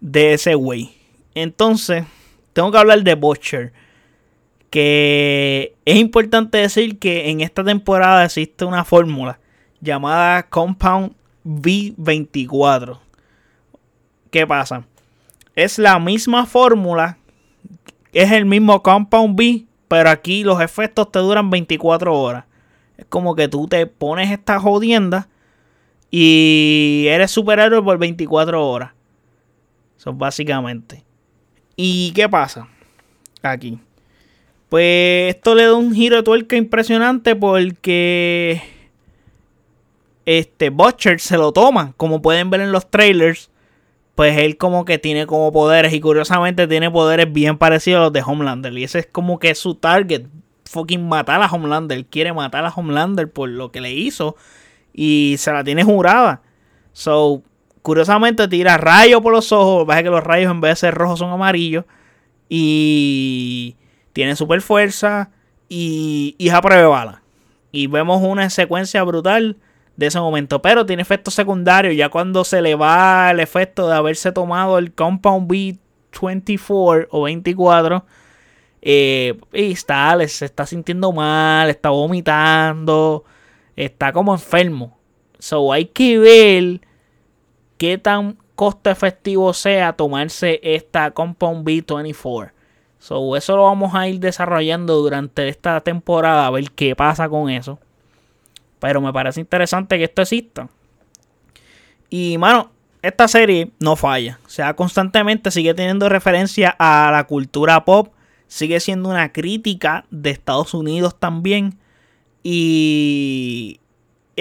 de 0.00 0.34
ese 0.34 0.54
güey. 0.54 0.92
Entonces, 1.34 2.04
tengo 2.52 2.72
que 2.72 2.78
hablar 2.78 3.02
de 3.02 3.14
Butcher. 3.14 3.72
Que 4.70 5.74
es 5.84 5.96
importante 5.96 6.58
decir 6.58 6.98
que 6.98 7.30
en 7.30 7.40
esta 7.40 7.64
temporada 7.64 8.24
existe 8.24 8.64
una 8.64 8.84
fórmula 8.84 9.40
llamada 9.80 10.44
Compound 10.44 11.12
V24. 11.44 12.98
¿Qué 14.30 14.46
pasa? 14.46 14.84
Es 15.56 15.78
la 15.78 15.98
misma 15.98 16.46
fórmula, 16.46 17.18
es 18.12 18.30
el 18.30 18.44
mismo 18.44 18.80
Compound 18.82 19.38
V, 19.38 19.64
pero 19.88 20.08
aquí 20.10 20.44
los 20.44 20.60
efectos 20.60 21.10
te 21.10 21.18
duran 21.18 21.50
24 21.50 22.16
horas. 22.16 22.44
Es 22.96 23.06
como 23.06 23.34
que 23.34 23.48
tú 23.48 23.66
te 23.66 23.86
pones 23.86 24.30
esta 24.30 24.60
jodienda 24.60 25.28
y 26.12 27.06
eres 27.08 27.32
superhéroe 27.32 27.82
por 27.82 27.98
24 27.98 28.68
horas. 28.68 28.92
Eso 30.00 30.14
básicamente. 30.14 31.04
¿Y 31.76 32.12
qué 32.12 32.26
pasa? 32.26 32.66
Aquí. 33.42 33.78
Pues 34.70 35.34
esto 35.34 35.54
le 35.54 35.64
da 35.64 35.74
un 35.74 35.94
giro 35.94 36.16
de 36.16 36.22
tuerca 36.22 36.56
impresionante 36.56 37.36
porque 37.36 38.62
este 40.24 40.70
Butcher 40.70 41.20
se 41.20 41.36
lo 41.36 41.52
toma, 41.52 41.92
como 41.98 42.22
pueden 42.22 42.48
ver 42.48 42.62
en 42.62 42.72
los 42.72 42.90
trailers. 42.90 43.50
Pues 44.14 44.38
él 44.38 44.56
como 44.56 44.86
que 44.86 44.96
tiene 44.96 45.26
como 45.26 45.52
poderes 45.52 45.92
y 45.92 46.00
curiosamente 46.00 46.66
tiene 46.66 46.90
poderes 46.90 47.30
bien 47.30 47.58
parecidos 47.58 47.98
a 48.00 48.04
los 48.04 48.12
de 48.14 48.22
Homelander. 48.24 48.72
Y 48.78 48.84
ese 48.84 49.00
es 49.00 49.06
como 49.06 49.38
que 49.38 49.54
su 49.54 49.74
target. 49.74 50.28
Fucking 50.64 51.06
matar 51.06 51.42
a 51.42 51.46
Homelander. 51.46 52.06
quiere 52.06 52.32
matar 52.32 52.64
a 52.64 52.70
Homelander 52.70 53.30
por 53.30 53.50
lo 53.50 53.70
que 53.70 53.82
le 53.82 53.92
hizo 53.92 54.34
y 54.94 55.34
se 55.36 55.52
la 55.52 55.62
tiene 55.62 55.84
jurada. 55.84 56.40
So, 56.94 57.42
curiosamente 57.82 58.48
tira 58.48 58.76
rayos 58.76 59.20
por 59.20 59.32
los 59.32 59.52
ojos. 59.52 59.86
Pasa 59.86 60.02
que 60.02 60.10
los 60.10 60.24
rayos 60.24 60.50
en 60.50 60.60
vez 60.60 60.72
de 60.72 60.76
ser 60.76 60.94
rojos 60.94 61.18
son 61.18 61.30
amarillos. 61.30 61.84
Y 62.48 63.76
tiene 64.12 64.36
super 64.36 64.60
fuerza. 64.60 65.30
Y, 65.68 66.34
y 66.38 66.48
es 66.48 66.54
a. 66.54 67.22
Y 67.72 67.86
vemos 67.86 68.22
una 68.22 68.50
secuencia 68.50 69.02
brutal 69.04 69.56
de 69.96 70.06
ese 70.06 70.20
momento. 70.20 70.60
Pero 70.62 70.86
tiene 70.86 71.02
efectos 71.02 71.34
secundarios. 71.34 71.96
Ya 71.96 72.08
cuando 72.08 72.44
se 72.44 72.62
le 72.62 72.74
va 72.74 73.30
el 73.30 73.40
efecto 73.40 73.88
de 73.88 73.96
haberse 73.96 74.32
tomado 74.32 74.78
el 74.78 74.92
Compound 74.92 75.48
B24 75.50 77.08
o 77.10 77.22
24. 77.22 78.04
Eh, 78.82 79.38
y 79.52 79.72
está, 79.72 80.16
se 80.26 80.46
está 80.46 80.66
sintiendo 80.66 81.12
mal, 81.12 81.68
está 81.68 81.90
vomitando 81.90 83.24
está 83.84 84.12
como 84.12 84.32
enfermo. 84.32 84.98
So 85.38 85.72
hay 85.72 85.86
que 85.86 86.18
ver 86.18 86.80
qué 87.80 87.96
tan 87.96 88.36
costo 88.56 88.90
efectivo 88.90 89.54
sea 89.54 89.94
tomarse 89.94 90.60
esta 90.62 91.12
Compound 91.12 91.66
B24. 91.66 92.52
So 92.98 93.34
eso 93.36 93.56
lo 93.56 93.62
vamos 93.62 93.94
a 93.94 94.06
ir 94.06 94.20
desarrollando 94.20 94.96
durante 94.96 95.48
esta 95.48 95.80
temporada 95.80 96.46
a 96.46 96.50
ver 96.50 96.70
qué 96.72 96.94
pasa 96.94 97.26
con 97.30 97.48
eso. 97.48 97.78
Pero 98.80 99.00
me 99.00 99.14
parece 99.14 99.40
interesante 99.40 99.96
que 99.96 100.04
esto 100.04 100.20
exista. 100.20 100.68
Y 102.10 102.36
mano, 102.36 102.70
esta 103.00 103.26
serie 103.28 103.70
no 103.78 103.96
falla. 103.96 104.38
O 104.44 104.50
sea, 104.50 104.76
constantemente 104.76 105.50
sigue 105.50 105.72
teniendo 105.72 106.10
referencia 106.10 106.76
a 106.78 107.10
la 107.10 107.24
cultura 107.24 107.86
pop. 107.86 108.12
Sigue 108.46 108.78
siendo 108.80 109.08
una 109.08 109.32
crítica 109.32 110.04
de 110.10 110.28
Estados 110.28 110.74
Unidos 110.74 111.18
también 111.18 111.78
y 112.42 113.79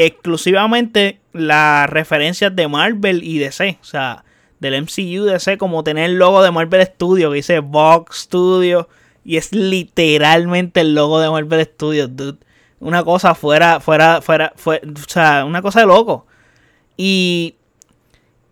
exclusivamente 0.05 1.19
las 1.33 1.89
referencias 1.89 2.55
de 2.55 2.67
Marvel 2.67 3.23
y 3.23 3.37
DC, 3.37 3.79
o 3.81 3.83
sea, 3.83 4.23
del 4.59 4.81
MCU 4.81 5.25
DC, 5.25 5.57
como 5.57 5.83
tener 5.83 6.09
el 6.09 6.17
logo 6.17 6.41
de 6.41 6.51
Marvel 6.51 6.85
Studios 6.85 7.31
que 7.31 7.35
dice 7.35 7.59
Vox 7.59 8.21
Studio 8.23 8.87
y 9.25 9.37
es 9.37 9.51
literalmente 9.51 10.81
el 10.81 10.95
logo 10.95 11.19
de 11.19 11.29
Marvel 11.29 11.65
Studios, 11.65 12.15
dude. 12.15 12.39
Una 12.79 13.03
cosa 13.03 13.35
fuera, 13.35 13.81
fuera, 13.81 14.21
fuera, 14.21 14.53
fuera, 14.55 14.81
o 14.87 15.09
sea, 15.09 15.43
una 15.45 15.61
cosa 15.61 15.81
de 15.81 15.87
loco. 15.87 16.25
Y 16.95 17.55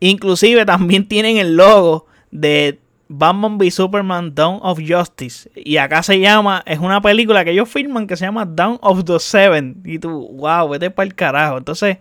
inclusive 0.01 0.65
también 0.65 1.07
tienen 1.07 1.37
el 1.37 1.55
logo 1.55 2.07
de 2.29 2.79
Batman 3.09 3.57
v 3.57 3.71
Superman 3.71 4.33
Dawn 4.35 4.59
of 4.61 4.79
Justice. 4.85 5.49
Y 5.55 5.77
acá 5.77 6.03
se 6.03 6.19
llama, 6.19 6.63
es 6.65 6.79
una 6.79 7.01
película 7.01 7.43
que 7.45 7.51
ellos 7.51 7.69
filman 7.69 8.07
que 8.07 8.17
se 8.17 8.25
llama 8.25 8.45
Dawn 8.45 8.77
of 8.81 9.03
the 9.05 9.19
Seven. 9.19 9.81
Y 9.85 9.99
tú, 9.99 10.29
wow, 10.33 10.69
vete 10.69 10.91
para 10.91 11.07
el 11.07 11.15
carajo. 11.15 11.57
Entonces, 11.57 11.97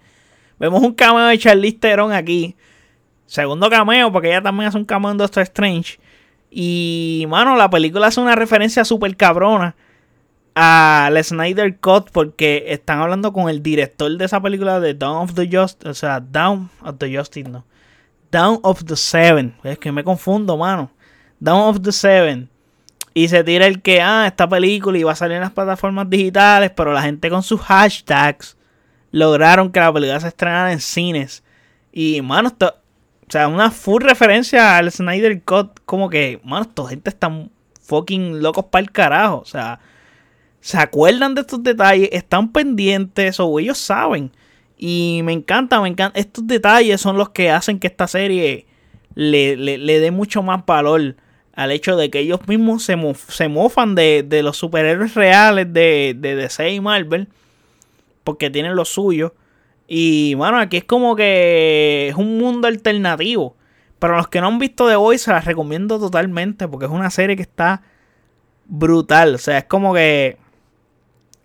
vemos 0.59 0.83
un 0.83 0.93
cameo 0.93 1.27
de 1.27 1.39
Charlize 1.39 1.79
Theron 1.79 2.13
aquí. 2.13 2.57
Segundo 3.27 3.69
cameo, 3.71 4.13
porque 4.13 4.29
ella 4.29 4.43
también 4.43 4.69
hace 4.69 4.79
un 4.79 4.85
cameo 4.85 5.11
en 5.11 5.19
Doctor 5.19 5.43
Strange. 5.43 5.99
Y, 6.51 7.27
mano, 7.29 7.57
la 7.57 7.69
película 7.69 8.07
hace 8.07 8.21
una 8.21 8.35
referencia 8.35 8.85
súper 8.85 9.17
cabrona 9.17 9.75
al 10.55 11.23
Snyder 11.23 11.79
Cut 11.81 12.09
porque 12.11 12.65
están 12.69 13.01
hablando 13.01 13.31
con 13.31 13.51
el 13.51 13.63
director 13.63 14.11
de 14.17 14.25
esa 14.25 14.41
película 14.41 14.81
de 14.81 14.95
Dawn 14.95 15.25
of 15.25 15.35
the 15.35 15.47
Justice, 15.47 15.87
o 15.87 15.93
sea, 15.93 16.19
Down 16.19 16.71
of 16.83 16.97
the 16.97 17.15
Justice, 17.15 17.49
no. 17.49 17.67
Down 18.33 18.61
of 18.63 18.83
the 18.85 18.97
Seven. 18.97 19.55
Es 19.63 19.79
que 19.79 19.93
me 19.93 20.03
confundo, 20.03 20.57
mano. 20.57 20.91
Down 21.41 21.69
of 21.69 21.83
the 21.83 21.93
Seven. 21.93 22.49
Y 23.15 23.29
se 23.29 23.43
tira 23.45 23.67
el 23.67 23.81
que, 23.81 24.03
ah, 24.03 24.27
esta 24.27 24.49
película 24.49 24.99
iba 24.99 25.13
a 25.13 25.17
salir 25.17 25.37
en 25.37 25.43
las 25.43 25.53
plataformas 25.53 26.11
digitales, 26.11 26.71
pero 26.77 26.93
la 26.93 27.03
gente 27.03 27.31
con 27.31 27.43
sus 27.43 27.61
hashtags 27.63 28.57
lograron 29.11 29.73
que 29.73 29.81
la 29.81 29.93
película 29.93 30.21
se 30.21 30.29
estrenara 30.29 30.73
en 30.73 30.81
cines. 30.81 31.43
Y, 31.93 32.21
mano, 32.21 32.49
esto, 32.49 32.75
o 33.27 33.33
sea, 33.33 33.49
una 33.49 33.71
full 33.71 34.03
referencia 34.03 34.77
al 34.77 34.93
Snyder 34.93 35.43
Cut, 35.43 35.81
como 35.87 36.11
que, 36.11 36.41
mano, 36.45 36.63
esta 36.63 36.87
gente 36.89 37.11
está 37.11 37.31
fucking 37.81 38.43
locos 38.43 38.67
para 38.67 38.83
el 38.83 38.93
carajo. 38.93 39.39
O 39.39 39.47
sea, 39.47 39.81
se 40.61 40.79
acuerdan 40.79 41.35
de 41.35 41.41
estos 41.41 41.63
detalles, 41.63 42.11
están 42.13 42.53
pendientes, 42.53 43.41
o 43.41 43.59
ellos 43.59 43.79
saben. 43.79 44.31
Y 44.77 45.21
me 45.25 45.33
encanta, 45.33 45.81
me 45.81 45.89
encanta. 45.89 46.19
Estos 46.19 46.47
detalles 46.47 47.01
son 47.01 47.17
los 47.17 47.31
que 47.31 47.51
hacen 47.51 47.79
que 47.79 47.87
esta 47.87 48.07
serie 48.07 48.67
le, 49.15 49.57
le, 49.57 50.01
dé 50.01 50.11
mucho 50.11 50.43
más 50.43 50.65
valor 50.67 51.17
al 51.57 51.73
hecho 51.73 51.97
de 51.97 52.11
que 52.11 52.21
ellos 52.21 52.47
mismos 52.47 52.85
se, 52.85 52.97
se 53.29 53.49
mofan 53.49 53.95
de, 53.95 54.23
de, 54.23 54.43
los 54.43 54.59
superhéroes 54.59 55.15
reales 55.15 55.73
de, 55.73 56.15
de 56.17 56.37
DC 56.37 56.71
y 56.71 56.81
Marvel. 56.81 57.29
Porque 58.23 58.51
tienen 58.51 58.77
lo 58.77 58.85
suyo. 58.85 59.35
Y 59.89 60.35
bueno, 60.35 60.59
aquí 60.59 60.77
es 60.77 60.85
como 60.85 61.17
que 61.17 62.09
es 62.11 62.15
un 62.17 62.39
mundo 62.39 62.69
alternativo. 62.69 63.57
Pero 63.99 64.17
los 64.17 64.29
que 64.29 64.43
no 64.43 64.49
han 64.49 64.59
visto 64.59 64.87
The 64.87 64.97
Voice 64.97 65.25
se 65.25 65.31
las 65.31 65.47
recomiendo 65.47 65.99
totalmente. 65.99 66.69
Porque 66.69 66.85
es 66.85 66.93
una 66.93 67.11
serie 67.11 67.37
que 67.37 67.43
está 67.43 67.83
brutal. 68.67 69.35
O 69.35 69.39
sea, 69.39 69.59
es 69.59 69.65
como 69.65 69.95
que 69.95 70.37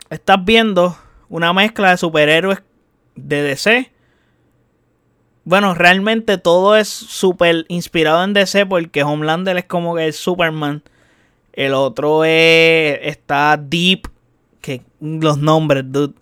estás 0.10 0.44
viendo 0.44 0.98
una 1.30 1.54
mezcla 1.54 1.92
de 1.92 1.98
superhéroes 1.98 2.62
de 3.16 3.44
DC. 3.44 3.92
Bueno, 5.44 5.74
realmente 5.74 6.38
todo 6.38 6.76
es 6.76 6.88
súper 6.88 7.66
inspirado 7.68 8.24
en 8.24 8.34
DC 8.34 8.66
porque 8.68 9.04
Homelander 9.04 9.58
es 9.58 9.66
como 9.66 9.96
que 9.96 10.06
el 10.06 10.14
Superman. 10.14 10.84
El 11.54 11.74
otro 11.74 12.24
es. 12.24 13.00
Está 13.02 13.58
Deep. 13.58 14.08
Que 14.62 14.84
los 15.00 15.38
nombres, 15.40 15.84
dude. 15.88 16.14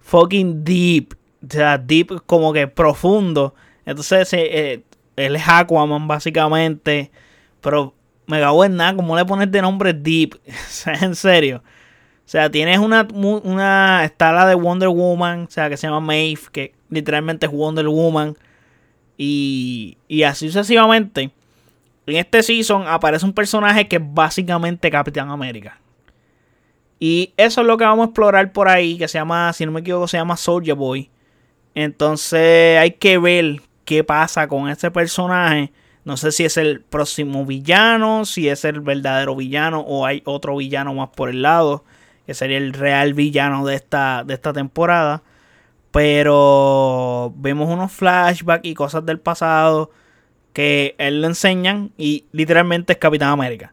Fucking 0.00 0.64
Deep. 0.64 1.14
O 1.44 1.50
sea, 1.50 1.76
Deep 1.76 2.22
como 2.26 2.52
que 2.52 2.68
profundo. 2.68 3.54
Entonces, 3.84 4.32
eh, 4.32 4.84
él 5.16 5.36
es 5.36 5.42
Aquaman 5.46 6.06
básicamente. 6.06 7.10
Pero 7.60 7.94
me 8.26 8.40
cago 8.40 8.64
en 8.64 8.76
nada. 8.76 8.94
¿Cómo 8.94 9.16
le 9.16 9.24
pones 9.24 9.50
de 9.50 9.60
nombre 9.60 9.92
Deep? 9.92 10.40
en 11.00 11.16
serio. 11.16 11.62
O 12.24 12.28
sea, 12.32 12.48
tienes 12.48 12.78
una, 12.78 13.06
una. 13.12 14.04
Está 14.04 14.32
la 14.32 14.46
de 14.46 14.54
Wonder 14.54 14.88
Woman, 14.88 15.46
o 15.48 15.50
sea, 15.50 15.68
que 15.68 15.76
se 15.76 15.88
llama 15.88 16.00
Maeve, 16.00 16.42
que 16.52 16.74
literalmente 16.88 17.46
es 17.46 17.52
Wonder 17.52 17.88
Woman. 17.88 18.36
Y, 19.16 19.98
y 20.08 20.22
así 20.22 20.48
sucesivamente. 20.48 21.30
En 22.06 22.16
este 22.16 22.42
season 22.42 22.86
aparece 22.88 23.24
un 23.24 23.32
personaje 23.32 23.86
que 23.86 23.96
es 23.96 24.02
básicamente 24.04 24.90
Capitán 24.90 25.30
América. 25.30 25.78
Y 26.98 27.32
eso 27.36 27.60
es 27.60 27.66
lo 27.66 27.76
que 27.76 27.84
vamos 27.84 28.04
a 28.04 28.06
explorar 28.06 28.52
por 28.52 28.68
ahí, 28.68 28.96
que 28.96 29.08
se 29.08 29.18
llama, 29.18 29.52
si 29.52 29.66
no 29.66 29.72
me 29.72 29.80
equivoco, 29.80 30.08
se 30.08 30.16
llama 30.16 30.36
Soldier 30.36 30.76
Boy. 30.76 31.10
Entonces 31.74 32.78
hay 32.78 32.92
que 32.92 33.18
ver 33.18 33.62
qué 33.84 34.04
pasa 34.04 34.48
con 34.48 34.68
este 34.68 34.90
personaje. 34.90 35.72
No 36.04 36.16
sé 36.16 36.32
si 36.32 36.44
es 36.44 36.56
el 36.56 36.80
próximo 36.80 37.44
villano, 37.44 38.24
si 38.24 38.48
es 38.48 38.64
el 38.64 38.80
verdadero 38.80 39.36
villano 39.36 39.80
o 39.80 40.06
hay 40.06 40.22
otro 40.24 40.56
villano 40.56 40.94
más 40.94 41.10
por 41.10 41.28
el 41.28 41.42
lado 41.42 41.84
que 42.26 42.34
sería 42.34 42.58
el 42.58 42.72
real 42.72 43.14
villano 43.14 43.64
de 43.66 43.74
esta, 43.74 44.24
de 44.24 44.34
esta 44.34 44.52
temporada. 44.52 45.22
Pero 45.92 47.32
vemos 47.36 47.68
unos 47.68 47.92
flashbacks 47.92 48.64
y 48.64 48.74
cosas 48.74 49.06
del 49.06 49.20
pasado 49.20 49.90
que 50.52 50.94
él 50.98 51.20
le 51.20 51.28
enseñan 51.28 51.92
y 51.96 52.24
literalmente 52.32 52.94
es 52.94 52.98
Capitán 52.98 53.30
América. 53.30 53.72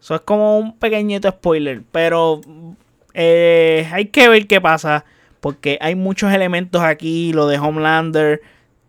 Eso 0.00 0.14
es 0.14 0.22
como 0.22 0.58
un 0.58 0.78
pequeñito 0.78 1.28
spoiler, 1.28 1.82
pero 1.92 2.40
eh, 3.14 3.88
hay 3.92 4.06
que 4.06 4.28
ver 4.28 4.46
qué 4.46 4.60
pasa 4.60 5.04
porque 5.40 5.78
hay 5.80 5.94
muchos 5.94 6.32
elementos 6.32 6.82
aquí, 6.82 7.32
lo 7.32 7.46
de 7.46 7.58
Homelander, 7.58 8.40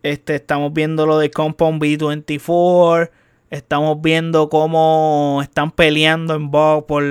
este, 0.02 0.36
estamos 0.36 0.72
viendo 0.72 1.06
lo 1.06 1.18
de 1.18 1.30
Compound 1.30 1.82
B24, 1.82 3.10
estamos 3.50 4.00
viendo 4.00 4.48
cómo 4.48 5.40
están 5.42 5.70
peleando 5.70 6.34
en 6.34 6.50
Bog 6.50 6.86
por 6.86 7.04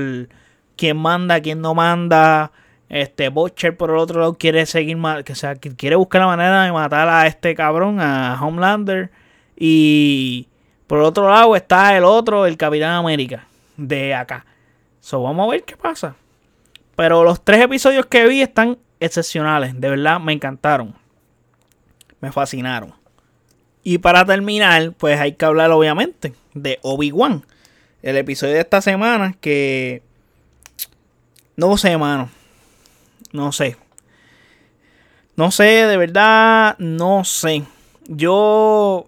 quién 0.76 0.97
manda, 0.97 1.41
quién 1.41 1.62
no 1.62 1.74
manda. 1.74 2.52
Este 2.91 3.30
Butcher 3.30 3.77
por 3.77 3.89
el 3.89 3.95
otro 3.95 4.19
lado 4.19 4.34
quiere 4.34 4.65
seguir 4.65 4.97
que 5.23 5.34
sea, 5.34 5.56
quiere 5.56 5.95
buscar 5.95 6.19
la 6.19 6.27
manera 6.27 6.63
de 6.63 6.73
matar 6.73 7.08
a 7.08 7.25
este 7.25 7.56
cabrón, 7.56 8.01
a 8.01 8.38
Homelander. 8.41 9.12
Y 9.56 10.49
por 10.88 10.99
el 10.99 11.06
otro 11.06 11.30
lado 11.30 11.56
está 11.56 11.95
el 11.95 12.04
otro, 12.04 12.45
el 12.45 12.58
Capitán 12.58 12.91
América 12.91 13.47
de 13.77 14.13
acá. 14.13 14.45
So 14.99 15.23
vamos 15.23 15.47
a 15.47 15.51
ver 15.51 15.63
qué 15.63 15.77
pasa. 15.77 16.15
Pero 16.97 17.23
los 17.23 17.41
tres 17.41 17.62
episodios 17.62 18.08
que 18.08 18.27
vi 18.27 18.41
están 18.41 18.77
excepcionales, 18.99 19.80
de 19.80 19.89
verdad 19.89 20.19
me 20.19 20.34
encantaron. 20.34 20.93
Me 22.19 22.30
fascinaron. 22.34 22.93
Y 23.84 23.99
para 23.99 24.25
terminar, 24.25 24.91
pues 24.97 25.17
hay 25.17 25.32
que 25.32 25.45
hablar 25.45 25.71
obviamente 25.71 26.34
de 26.54 26.77
Obi-Wan. 26.82 27.45
El 28.01 28.17
episodio 28.17 28.56
de 28.56 28.60
esta 28.60 28.82
semana 28.82 29.34
que 29.39 30.04
no 31.56 31.77
sé, 31.77 31.97
mano. 31.97 32.30
No 33.34 33.52
sé. 33.52 33.78
No 35.36 35.52
sé, 35.52 35.63
de 35.63 35.98
verdad, 35.98 36.76
no 36.78 37.24
sé. 37.24 37.63
Yo 38.08 39.08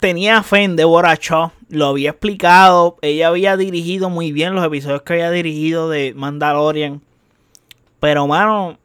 tenía 0.00 0.42
fe 0.42 0.64
en 0.64 0.76
Deborah 0.76 1.18
Shaw. 1.20 1.52
Lo 1.68 1.86
había 1.86 2.10
explicado. 2.10 2.96
Ella 3.02 3.28
había 3.28 3.56
dirigido 3.56 4.08
muy 4.08 4.32
bien 4.32 4.54
los 4.54 4.64
episodios 4.64 5.02
que 5.02 5.14
había 5.14 5.30
dirigido 5.30 5.88
de 5.88 6.14
Mandalorian. 6.14 7.02
Pero, 8.00 8.26
mano, 8.26 8.78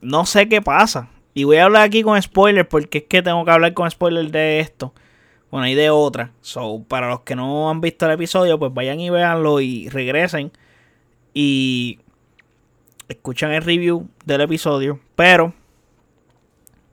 no 0.00 0.26
sé 0.26 0.48
qué 0.48 0.62
pasa. 0.62 1.10
Y 1.34 1.44
voy 1.44 1.58
a 1.58 1.64
hablar 1.64 1.82
aquí 1.82 2.02
con 2.02 2.20
spoilers 2.20 2.68
porque 2.68 2.98
es 2.98 3.04
que 3.04 3.22
tengo 3.22 3.44
que 3.44 3.50
hablar 3.50 3.74
con 3.74 3.90
spoilers 3.90 4.32
de 4.32 4.60
esto. 4.60 4.94
Bueno, 5.50 5.66
y 5.68 5.74
de 5.74 5.90
otra. 5.90 6.32
So, 6.40 6.82
para 6.88 7.08
los 7.08 7.20
que 7.20 7.36
no 7.36 7.68
han 7.68 7.80
visto 7.80 8.06
el 8.06 8.12
episodio, 8.12 8.58
pues 8.58 8.72
vayan 8.72 9.00
y 9.00 9.10
véanlo 9.10 9.60
y 9.60 9.88
regresen 9.90 10.50
y 11.34 11.98
escuchan 13.08 13.52
el 13.52 13.62
review 13.62 14.08
del 14.24 14.40
episodio. 14.40 15.00
Pero 15.14 15.54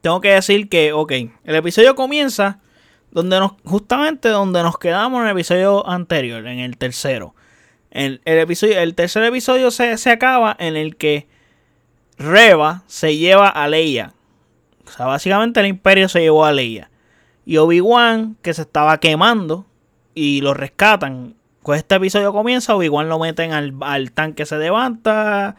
tengo 0.02 0.22
que 0.22 0.32
decir 0.32 0.70
que, 0.70 0.94
ok, 0.94 1.12
el 1.44 1.56
episodio 1.56 1.96
comienza 1.96 2.60
donde 3.12 3.40
justamente 3.64 4.30
donde 4.30 4.64
nos 4.64 4.78
quedamos 4.78 5.22
en 5.22 5.28
el 5.28 5.34
episodio 5.34 5.88
anterior, 5.88 6.46
en 6.48 6.60
el 6.60 6.78
tercero. 6.78 7.36
El, 7.92 8.22
episodio, 8.26 8.80
el 8.80 8.96
tercer 8.96 9.24
episodio 9.24 9.70
se, 9.70 9.98
se, 9.98 10.10
acaba 10.10 10.56
en 10.60 10.76
el 10.76 10.96
que 10.96 11.28
Reva 12.18 12.84
se 12.88 13.18
lleva 13.18 13.50
a 13.50 13.68
Leia. 13.68 14.14
O 14.88 14.90
sea, 14.90 15.06
básicamente 15.06 15.60
el 15.60 15.68
imperio 15.68 16.10
se 16.10 16.22
llevó 16.22 16.44
a 16.46 16.52
Leia. 16.52 16.90
Y 17.46 17.58
Obi-Wan, 17.58 18.36
que 18.42 18.54
se 18.54 18.64
estaba 18.64 19.00
quemando, 19.00 19.68
y 20.16 20.42
lo 20.42 20.54
rescatan 20.54 21.36
pues 21.64 21.80
este 21.80 21.96
episodio 21.96 22.34
comienza, 22.34 22.76
Obi-Wan 22.76 23.08
lo 23.08 23.20
meten 23.20 23.54
al, 23.54 23.74
al, 23.82 24.12
tanque, 24.12 24.46
se 24.46 24.58
levanta. 24.58 25.56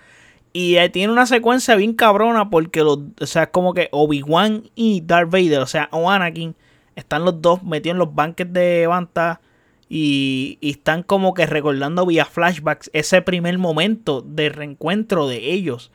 Y 0.57 0.77
tiene 0.90 1.12
una 1.12 1.27
secuencia 1.27 1.75
bien 1.75 1.95
cabrona 1.95 2.49
porque 2.49 2.85
los, 2.85 3.01
o 3.21 3.27
sea, 3.27 3.43
es 3.43 3.49
como 3.49 3.75
que 3.75 3.88
Obi-Wan 3.90 4.71
y 4.77 5.01
Darth 5.01 5.29
Vader, 5.29 5.59
o 5.59 5.67
sea, 5.67 5.88
o 5.90 6.09
Anakin, 6.09 6.55
están 6.95 7.25
los 7.25 7.43
dos 7.43 7.64
metidos 7.64 7.95
en 7.95 7.99
los 7.99 8.14
banques 8.14 8.53
de 8.53 8.87
Banta 8.87 9.40
y, 9.88 10.59
y, 10.61 10.71
están 10.71 11.03
como 11.03 11.35
que 11.35 11.47
recordando 11.47 12.07
vía 12.07 12.25
flashbacks 12.25 12.88
ese 12.93 13.21
primer 13.21 13.59
momento 13.59 14.23
de 14.23 14.49
reencuentro 14.49 15.27
de 15.27 15.53
ellos. 15.53 15.90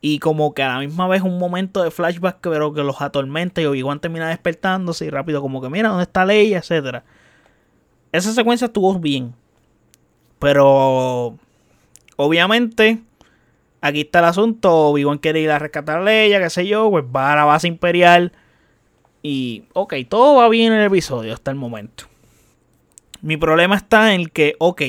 Y 0.00 0.20
como 0.20 0.54
que 0.54 0.62
a 0.62 0.68
la 0.68 0.78
misma 0.78 1.06
vez 1.06 1.20
un 1.20 1.38
momento 1.38 1.82
de 1.82 1.90
flashback 1.90 2.38
pero 2.40 2.72
que 2.72 2.82
los 2.82 3.02
atormenta 3.02 3.60
y 3.60 3.66
Obi-Wan 3.66 4.00
termina 4.00 4.30
despertándose 4.30 5.04
y 5.04 5.10
rápido 5.10 5.42
como 5.42 5.60
que 5.60 5.68
mira 5.68 5.90
dónde 5.90 6.04
está 6.04 6.24
Leia, 6.24 6.58
etcétera. 6.60 7.04
Esa 8.10 8.32
secuencia 8.32 8.68
estuvo 8.68 8.98
bien. 8.98 9.34
Pero 10.38 11.36
obviamente 12.16 13.02
aquí 13.82 14.00
está 14.00 14.20
el 14.20 14.24
asunto. 14.24 14.74
Obi-Wan 14.88 15.18
quiere 15.18 15.40
ir 15.40 15.50
a 15.50 15.58
rescatar 15.58 15.98
a 15.98 16.02
Leia, 16.02 16.40
qué 16.40 16.48
sé 16.48 16.66
yo, 16.66 16.90
pues 16.90 17.04
va 17.04 17.34
a 17.34 17.36
la 17.36 17.44
base 17.44 17.68
imperial. 17.68 18.32
Y 19.22 19.64
ok, 19.74 19.94
todo 20.08 20.36
va 20.36 20.48
bien 20.48 20.72
en 20.72 20.80
el 20.80 20.86
episodio 20.86 21.34
hasta 21.34 21.50
el 21.50 21.58
momento. 21.58 22.04
Mi 23.20 23.36
problema 23.36 23.76
está 23.76 24.14
en 24.14 24.26
que, 24.26 24.56
ok, 24.58 24.82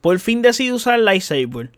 por 0.00 0.18
fin 0.20 0.40
decide 0.42 0.72
usar 0.72 0.98
el 0.98 1.04
lightsaber. 1.04 1.70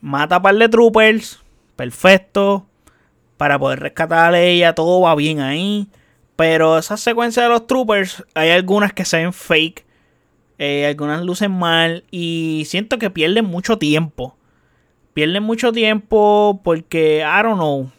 Mata 0.00 0.36
a 0.36 0.42
par 0.42 0.56
de 0.56 0.68
troopers. 0.68 1.40
Perfecto. 1.76 2.66
Para 3.36 3.58
poder 3.58 3.80
rescatar 3.80 4.26
a 4.26 4.30
Leia, 4.30 4.74
todo 4.74 5.00
va 5.02 5.14
bien 5.14 5.40
ahí. 5.40 5.88
Pero 6.36 6.78
esa 6.78 6.96
secuencia 6.96 7.42
de 7.42 7.48
los 7.48 7.66
troopers, 7.66 8.24
hay 8.34 8.50
algunas 8.50 8.92
que 8.92 9.04
se 9.04 9.18
ven 9.18 9.32
fake. 9.32 9.86
Eh, 10.58 10.86
algunas 10.86 11.22
lucen 11.22 11.50
mal. 11.50 12.04
Y 12.10 12.64
siento 12.66 12.98
que 12.98 13.10
pierden 13.10 13.46
mucho 13.46 13.78
tiempo. 13.78 14.36
Pierden 15.20 15.42
mucho 15.42 15.70
tiempo 15.70 16.62
porque, 16.64 17.18
I 17.18 17.42
don't 17.42 17.56
know. 17.56 17.90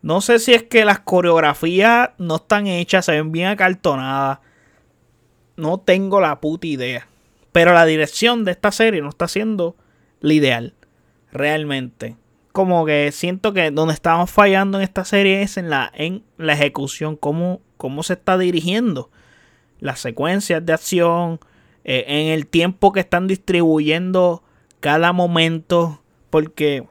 No 0.00 0.22
sé 0.22 0.38
si 0.38 0.54
es 0.54 0.62
que 0.62 0.86
las 0.86 1.00
coreografías 1.00 2.12
no 2.16 2.36
están 2.36 2.66
hechas, 2.66 3.04
se 3.04 3.12
ven 3.12 3.30
bien 3.30 3.48
acartonadas. 3.48 4.38
No 5.54 5.76
tengo 5.76 6.18
la 6.22 6.40
puta 6.40 6.66
idea. 6.66 7.06
Pero 7.52 7.74
la 7.74 7.84
dirección 7.84 8.46
de 8.46 8.52
esta 8.52 8.72
serie 8.72 9.02
no 9.02 9.10
está 9.10 9.28
siendo 9.28 9.76
la 10.20 10.32
ideal. 10.32 10.72
Realmente. 11.30 12.16
Como 12.52 12.86
que 12.86 13.12
siento 13.12 13.52
que 13.52 13.70
donde 13.70 13.92
estamos 13.92 14.30
fallando 14.30 14.78
en 14.78 14.84
esta 14.84 15.04
serie 15.04 15.42
es 15.42 15.58
en 15.58 15.68
la, 15.68 15.92
en 15.94 16.24
la 16.38 16.54
ejecución. 16.54 17.16
Cómo, 17.16 17.60
cómo 17.76 18.02
se 18.02 18.14
está 18.14 18.38
dirigiendo. 18.38 19.10
Las 19.80 20.00
secuencias 20.00 20.64
de 20.64 20.72
acción. 20.72 21.38
Eh, 21.84 22.06
en 22.08 22.28
el 22.28 22.46
tiempo 22.46 22.92
que 22.92 23.00
están 23.00 23.26
distribuyendo 23.26 24.42
cada 24.80 25.12
momento. 25.12 26.02
Porque 26.30 26.86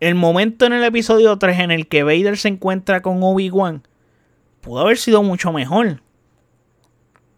el 0.00 0.14
momento 0.14 0.66
en 0.66 0.72
el 0.72 0.84
episodio 0.84 1.38
3 1.38 1.60
en 1.60 1.70
el 1.70 1.86
que 1.86 2.02
Vader 2.02 2.36
se 2.36 2.48
encuentra 2.48 3.02
con 3.02 3.22
Obi-Wan 3.22 3.86
pudo 4.60 4.80
haber 4.80 4.96
sido 4.96 5.22
mucho 5.22 5.52
mejor. 5.52 6.02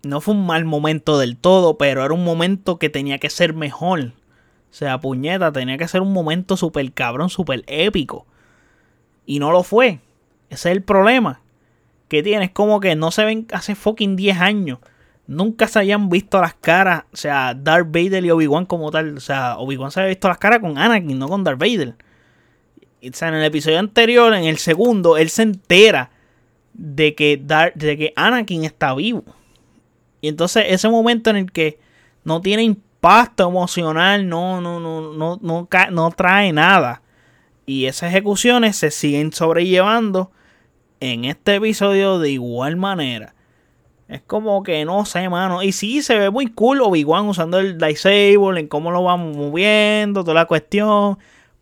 No 0.03 0.21
fue 0.21 0.35
un 0.35 0.47
mal 0.47 0.65
momento 0.65 1.19
del 1.19 1.37
todo, 1.37 1.79
pero 1.79 2.05
era 2.05 2.15
un 2.15 2.25
momento 2.25 2.79
que 2.79 2.91
tenía 2.91 3.19
que 3.19 3.31
ser 3.31 3.55
mejor. 3.55 4.13
O 4.71 4.77
sea, 4.77 5.01
puñeta, 5.01 5.51
tenía 5.53 5.79
que 5.79 5.89
ser 5.89 6.03
un 6.03 6.13
momento 6.13 6.57
súper 6.57 6.93
cabrón, 6.93 7.31
súper 7.31 7.65
épico. 7.67 8.27
Y 9.25 9.39
no 9.39 9.51
lo 9.51 9.63
fue. 9.63 10.01
Ese 10.51 10.71
es 10.71 10.77
el 10.77 10.83
problema. 10.83 11.41
Que 12.09 12.23
tienes 12.23 12.51
como 12.51 12.81
que 12.81 12.95
no 12.95 13.11
se 13.11 13.25
ven 13.25 13.47
hace 13.53 13.75
fucking 13.75 14.17
10 14.17 14.39
años. 14.39 14.79
Nunca 15.27 15.69
se 15.69 15.79
hayan 15.79 16.09
visto 16.09 16.41
las 16.41 16.55
caras. 16.55 17.05
O 17.13 17.17
sea, 17.17 17.55
Darth 17.55 17.87
Vader 17.89 18.25
y 18.25 18.31
Obi-Wan 18.31 18.67
como 18.67 18.91
tal. 18.91 19.17
O 19.17 19.21
sea, 19.21 19.57
Obi-Wan 19.59 19.91
se 19.91 20.01
había 20.01 20.11
visto 20.11 20.29
las 20.29 20.39
caras 20.39 20.61
con 20.61 20.79
Anakin, 20.79 21.19
no 21.19 21.29
con 21.29 21.45
Darth 21.45 21.59
Vader 21.59 21.95
o 23.11 23.17
sea, 23.17 23.29
en 23.29 23.35
el 23.35 23.45
episodio 23.45 23.79
anterior, 23.79 24.35
en 24.35 24.45
el 24.45 24.59
segundo, 24.59 25.17
él 25.17 25.29
se 25.31 25.43
entera 25.43 26.11
de 26.73 27.15
que, 27.15 27.37
de 27.75 27.97
que 27.97 28.13
Anakin 28.17 28.65
está 28.65 28.95
vivo. 28.95 29.25
Y 30.21 30.29
entonces 30.29 30.65
ese 30.69 30.89
momento 30.89 31.31
en 31.31 31.37
el 31.37 31.53
que 31.53 31.79
no 32.25 32.41
tiene 32.41 32.63
impacto 32.63 33.49
emocional, 33.49 34.29
no, 34.29 34.61
no, 34.61 34.81
no, 34.81 35.13
no, 35.13 35.39
no, 35.41 35.69
no 35.91 36.11
trae 36.13 36.53
nada. 36.53 37.03
Y 37.67 37.87
esas 37.87 38.11
ejecuciones 38.11 38.77
se 38.77 38.91
siguen 38.91 39.33
sobrellevando 39.33 40.31
en 41.01 41.25
este 41.25 41.57
episodio 41.57 42.19
de 42.19 42.31
igual 42.31 42.77
manera. 42.77 43.35
Es 44.09 44.23
como 44.23 44.63
que 44.63 44.85
no 44.85 45.05
sé, 45.07 45.29
mano. 45.29 45.63
Y 45.63 45.73
sí, 45.73 46.03
se 46.03 46.19
ve 46.19 46.31
muy 46.31 46.47
cool 46.49 46.81
Obi-Wan 46.83 47.27
usando 47.27 47.59
el 47.59 47.79
lightsaber, 47.79 48.59
en 48.59 48.69
cómo 48.69 48.91
lo 48.91 49.03
vamos 49.03 49.37
moviendo, 49.37 50.23
toda 50.23 50.35
la 50.35 50.47
cuestión. 50.47 51.19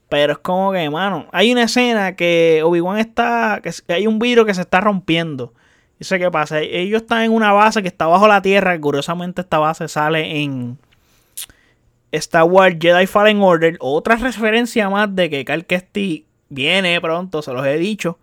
Pero 0.09 0.33
es 0.35 0.39
como 0.39 0.73
que, 0.73 0.91
mano, 0.91 1.27
hay 1.33 1.53
una 1.53 1.65
escena 1.65 2.17
que 2.17 2.63
Obi-Wan 2.65 2.99
está. 2.99 3.61
que 3.63 3.93
hay 3.93 4.07
un 4.07 4.19
vidrio 4.19 4.45
que 4.45 4.55
se 4.55 4.63
está 4.63 4.81
rompiendo. 4.81 5.55
Y 5.99 6.05
sé 6.05 6.19
qué 6.19 6.31
pasa. 6.31 6.61
Ellos 6.61 7.03
están 7.03 7.23
en 7.23 7.33
una 7.33 7.53
base 7.53 7.81
que 7.81 7.89
está 7.89 8.07
bajo 8.07 8.27
la 8.27 8.43
tierra. 8.43 8.79
curiosamente, 8.81 9.43
esta 9.43 9.59
base 9.59 9.89
sale 9.89 10.43
en. 10.43 10.79
Star 12.11 12.45
Wars 12.45 12.77
Jedi 12.79 13.07
Fallen 13.07 13.41
Order. 13.41 13.77
Otra 13.81 14.17
referencia 14.17 14.91
más 14.91 15.15
de 15.15 15.31
que 15.31 15.45
Cal 15.45 15.65
Kestis 15.65 16.25
viene 16.51 17.01
pronto, 17.01 17.41
se 17.41 17.53
los 17.53 17.67
he 17.67 17.79
dicho. 17.79 18.19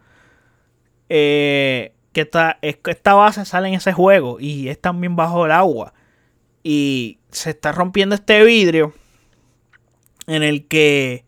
Eh, 1.10 1.91
que 2.12 2.22
esta, 2.22 2.58
esta 2.62 3.13
base 3.13 3.45
sale 3.45 3.67
en 3.67 3.76
ese 3.76 3.93
juego 3.93 4.39
y 4.39 4.69
es 4.69 4.80
también 4.80 5.15
bajo 5.15 5.45
el 5.45 5.52
agua. 5.52 5.93
Y 6.63 7.19
se 7.32 7.52
está 7.52 7.72
rompiendo 7.72 8.15
este 8.15 8.43
vidrio 8.43 8.93
en 10.28 10.43
el 10.43 10.67
que 10.67 11.26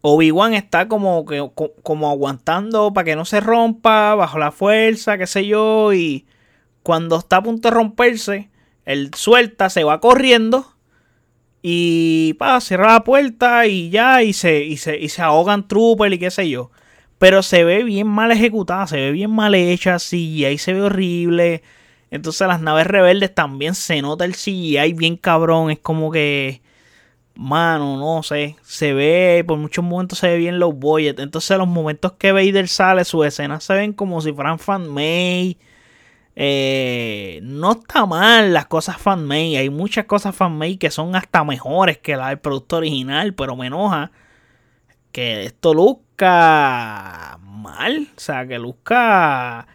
Obi-Wan 0.00 0.54
está 0.54 0.88
como, 0.88 1.24
que, 1.24 1.50
como 1.82 2.10
aguantando 2.10 2.92
para 2.92 3.04
que 3.06 3.16
no 3.16 3.24
se 3.24 3.40
rompa, 3.40 4.14
bajo 4.14 4.38
la 4.38 4.52
fuerza, 4.52 5.16
qué 5.16 5.26
sé 5.26 5.46
yo, 5.46 5.92
y 5.94 6.26
cuando 6.82 7.16
está 7.16 7.38
a 7.38 7.42
punto 7.42 7.68
de 7.68 7.74
romperse, 7.74 8.50
él 8.84 9.10
suelta, 9.14 9.70
se 9.70 9.84
va 9.84 10.00
corriendo 10.00 10.74
y 11.62 12.34
pa, 12.34 12.60
cierra 12.60 12.92
la 12.92 13.04
puerta 13.04 13.66
y 13.66 13.88
ya, 13.88 14.22
y 14.22 14.34
se, 14.34 14.64
y 14.64 14.76
se, 14.76 14.98
y 14.98 15.08
se 15.08 15.22
ahogan 15.22 15.66
Trooper 15.66 16.12
y 16.12 16.18
qué 16.18 16.30
sé 16.30 16.50
yo. 16.50 16.70
Pero 17.24 17.42
se 17.42 17.64
ve 17.64 17.84
bien 17.84 18.06
mal 18.06 18.32
ejecutada, 18.32 18.86
se 18.86 18.98
ve 18.98 19.10
bien 19.10 19.30
mal 19.30 19.54
hecha, 19.54 19.96
ahí 19.96 20.58
se 20.58 20.74
ve 20.74 20.82
horrible. 20.82 21.62
Entonces 22.10 22.46
las 22.46 22.60
naves 22.60 22.86
rebeldes 22.86 23.34
también 23.34 23.74
se 23.74 24.02
nota 24.02 24.26
el 24.26 24.34
CGI 24.34 24.92
bien 24.92 25.16
cabrón, 25.16 25.70
es 25.70 25.78
como 25.78 26.12
que 26.12 26.60
mano, 27.34 27.96
no 27.96 28.22
sé, 28.22 28.56
se 28.62 28.92
ve, 28.92 29.42
por 29.46 29.56
muchos 29.56 29.82
momentos 29.82 30.18
se 30.18 30.28
ve 30.28 30.36
bien 30.36 30.58
los 30.58 30.74
budget. 30.74 31.18
Entonces 31.18 31.56
los 31.56 31.66
momentos 31.66 32.12
que 32.12 32.32
Vader 32.32 32.68
sale, 32.68 33.06
sus 33.06 33.24
escenas 33.24 33.64
se 33.64 33.72
ven 33.72 33.94
como 33.94 34.20
si 34.20 34.30
fueran 34.30 34.58
fan-made. 34.58 35.56
Eh, 36.36 37.40
no 37.42 37.72
está 37.72 38.04
mal 38.04 38.52
las 38.52 38.66
cosas 38.66 38.98
fan-made. 38.98 39.56
Hay 39.56 39.70
muchas 39.70 40.04
cosas 40.04 40.36
fan-made 40.36 40.76
que 40.76 40.90
son 40.90 41.16
hasta 41.16 41.42
mejores 41.42 41.96
que 41.96 42.16
la 42.16 42.28
del 42.28 42.38
producto 42.38 42.76
original, 42.76 43.32
pero 43.32 43.56
me 43.56 43.68
enoja 43.68 44.12
que 45.14 45.44
esto 45.44 45.72
luzca 45.72 47.38
mal. 47.40 48.08
O 48.14 48.20
sea, 48.20 48.46
que 48.46 48.58
luzca... 48.58 49.66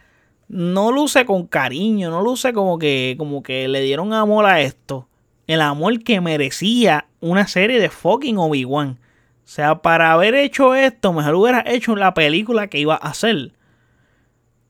No 0.49 0.91
luce 0.91 1.25
con 1.25 1.47
cariño, 1.47 2.09
no 2.09 2.21
luce 2.21 2.53
como 2.53 2.77
que, 2.77 3.15
como 3.17 3.41
que 3.43 3.67
le 3.67 3.81
dieron 3.81 4.13
amor 4.13 4.45
a 4.45 4.61
esto 4.61 5.09
el 5.49 5.61
amor 5.61 6.03
que 6.03 6.21
merecía 6.21 7.07
una 7.21 7.47
serie 7.47 7.79
de 7.79 7.89
fucking 7.89 8.37
Obi-Wan. 8.37 8.99
O 8.99 9.47
sea, 9.47 9.81
para 9.81 10.11
haber 10.11 10.35
hecho 10.35 10.75
esto, 10.75 11.11
mejor 11.11 11.33
hubiera 11.33 11.63
hecho 11.65 11.95
la 11.95 12.13
película 12.13 12.67
que 12.67 12.77
iba 12.77 12.93
a 12.93 13.09
hacer. 13.09 13.53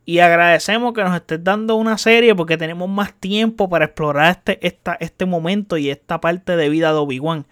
Y 0.06 0.20
agradecemos 0.20 0.94
que 0.94 1.04
nos 1.04 1.14
estés 1.14 1.44
dando 1.44 1.76
una 1.76 1.98
serie 1.98 2.34
porque 2.34 2.56
tenemos 2.56 2.88
más 2.88 3.14
tiempo 3.14 3.68
para 3.68 3.86
explorar 3.86 4.42
este, 4.48 4.78
este 5.02 5.26
momento 5.26 5.76
y 5.76 5.90
esta 5.90 6.22
parte 6.22 6.56
de 6.56 6.70
vida 6.70 6.94
de 6.94 7.00
Obi-Wan. 7.00 7.46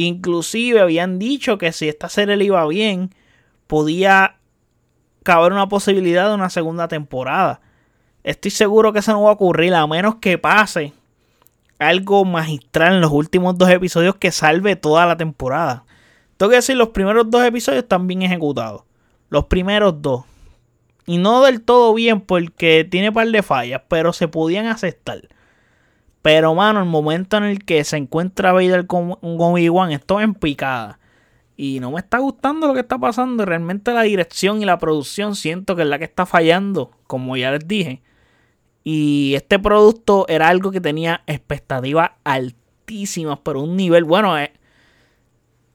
Inclusive 0.00 0.80
habían 0.80 1.18
dicho 1.18 1.58
que 1.58 1.72
si 1.72 1.88
esta 1.88 2.08
serie 2.08 2.36
le 2.36 2.44
iba 2.44 2.64
bien, 2.68 3.12
podía 3.66 4.36
caber 5.24 5.52
una 5.52 5.68
posibilidad 5.68 6.28
de 6.28 6.36
una 6.36 6.50
segunda 6.50 6.86
temporada. 6.86 7.60
Estoy 8.22 8.52
seguro 8.52 8.92
que 8.92 9.00
eso 9.00 9.10
no 9.10 9.24
va 9.24 9.30
a 9.30 9.32
ocurrir 9.32 9.74
a 9.74 9.84
menos 9.88 10.14
que 10.20 10.38
pase 10.38 10.92
algo 11.80 12.24
magistral 12.24 12.94
en 12.94 13.00
los 13.00 13.10
últimos 13.10 13.58
dos 13.58 13.70
episodios 13.70 14.14
que 14.14 14.30
salve 14.30 14.76
toda 14.76 15.04
la 15.04 15.16
temporada. 15.16 15.84
Tengo 16.36 16.50
que 16.50 16.56
decir, 16.56 16.76
los 16.76 16.90
primeros 16.90 17.28
dos 17.28 17.44
episodios 17.44 17.82
están 17.82 18.06
bien 18.06 18.22
ejecutados. 18.22 18.84
Los 19.30 19.46
primeros 19.46 20.00
dos. 20.00 20.22
Y 21.06 21.18
no 21.18 21.42
del 21.42 21.60
todo 21.62 21.92
bien 21.92 22.20
porque 22.20 22.86
tiene 22.88 23.10
par 23.10 23.26
de 23.26 23.42
fallas, 23.42 23.82
pero 23.88 24.12
se 24.12 24.28
podían 24.28 24.66
aceptar. 24.66 25.22
Pero, 26.28 26.54
mano, 26.54 26.80
el 26.80 26.84
momento 26.84 27.38
en 27.38 27.44
el 27.44 27.64
que 27.64 27.82
se 27.84 27.96
encuentra 27.96 28.52
Vader 28.52 28.86
con, 28.86 29.16
Obi-Wan, 29.22 29.92
esto 29.92 30.20
en 30.20 30.34
picada. 30.34 31.00
Y 31.56 31.80
no 31.80 31.90
me 31.90 32.00
está 32.00 32.18
gustando 32.18 32.66
lo 32.66 32.74
que 32.74 32.80
está 32.80 32.98
pasando. 32.98 33.46
Realmente 33.46 33.94
la 33.94 34.02
dirección 34.02 34.60
y 34.60 34.66
la 34.66 34.78
producción 34.78 35.34
siento 35.34 35.74
que 35.74 35.80
es 35.80 35.88
la 35.88 35.98
que 35.98 36.04
está 36.04 36.26
fallando, 36.26 36.90
como 37.06 37.34
ya 37.38 37.50
les 37.50 37.66
dije. 37.66 38.02
Y 38.84 39.32
este 39.36 39.58
producto 39.58 40.26
era 40.28 40.48
algo 40.48 40.70
que 40.70 40.82
tenía 40.82 41.22
expectativas 41.26 42.10
altísimas, 42.24 43.38
pero 43.42 43.62
un 43.62 43.74
nivel, 43.74 44.04
bueno, 44.04 44.36
es, 44.36 44.50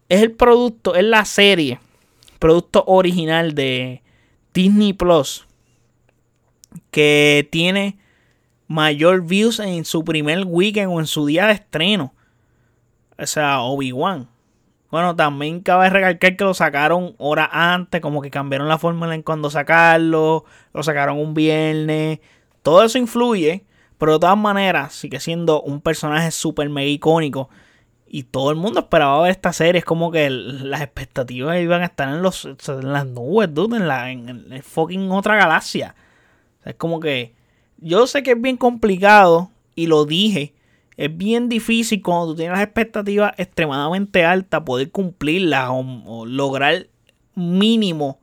es 0.07 0.21
el 0.21 0.33
producto, 0.33 0.93
es 0.93 1.03
la 1.03 1.25
serie, 1.25 1.79
producto 2.37 2.83
original 2.85 3.55
de 3.55 4.03
Disney 4.53 4.93
Plus, 4.93 5.47
que 6.91 7.49
tiene 7.51 8.02
mayor 8.67 9.25
views 9.25 9.59
en 9.59 9.85
su 9.85 10.03
primer 10.03 10.45
weekend 10.45 10.91
o 10.91 10.99
en 10.99 11.07
su 11.07 11.25
día 11.25 11.47
de 11.47 11.53
estreno. 11.53 12.13
O 13.17 13.25
sea, 13.25 13.61
Obi-Wan. 13.61 14.27
Bueno, 14.89 15.15
también 15.15 15.61
cabe 15.61 15.89
recalcar 15.89 16.35
que 16.37 16.43
lo 16.43 16.53
sacaron 16.53 17.15
horas 17.17 17.49
antes, 17.51 17.99
como 17.99 18.21
que 18.21 18.29
cambiaron 18.29 18.67
la 18.67 18.77
fórmula 18.77 19.15
en 19.15 19.23
cuando 19.23 19.49
sacarlo, 19.49 20.45
lo 20.71 20.83
sacaron 20.83 21.17
un 21.17 21.33
viernes, 21.33 22.19
todo 22.61 22.83
eso 22.83 22.99
influye, 22.99 23.65
pero 23.97 24.13
de 24.13 24.19
todas 24.19 24.37
maneras 24.37 24.93
sigue 24.93 25.19
siendo 25.19 25.61
un 25.63 25.81
personaje 25.81 26.29
súper 26.29 26.69
mega 26.69 26.89
icónico. 26.89 27.49
Y 28.05 28.23
todo 28.23 28.51
el 28.51 28.55
mundo 28.55 28.81
esperaba 28.81 29.23
ver 29.23 29.31
esta 29.31 29.51
serie. 29.53 29.79
Es 29.79 29.85
como 29.85 30.11
que 30.11 30.29
las 30.29 30.81
expectativas 30.81 31.59
iban 31.59 31.81
a 31.81 31.85
estar 31.85 32.07
en, 32.09 32.21
los, 32.21 32.47
las 32.67 33.07
nubes, 33.07 33.51
dude, 33.51 33.77
en, 33.77 33.87
la, 33.87 34.11
en, 34.11 34.61
fucking 34.61 35.11
otra 35.11 35.35
galaxia. 35.35 35.95
es 36.63 36.75
como 36.75 36.99
que 36.99 37.33
yo 37.83 38.07
sé 38.07 38.23
que 38.23 38.31
es 38.31 38.41
bien 38.41 38.57
complicado 38.57 39.51
y 39.75 39.87
lo 39.87 40.05
dije. 40.05 40.53
Es 40.95 41.15
bien 41.15 41.49
difícil 41.49 42.01
cuando 42.01 42.27
tú 42.27 42.35
tienes 42.35 42.57
las 42.57 42.65
expectativas 42.65 43.33
extremadamente 43.37 44.25
altas 44.25 44.61
poder 44.61 44.91
cumplirlas 44.91 45.69
o 45.71 46.25
lograr 46.25 46.87
mínimo 47.35 48.19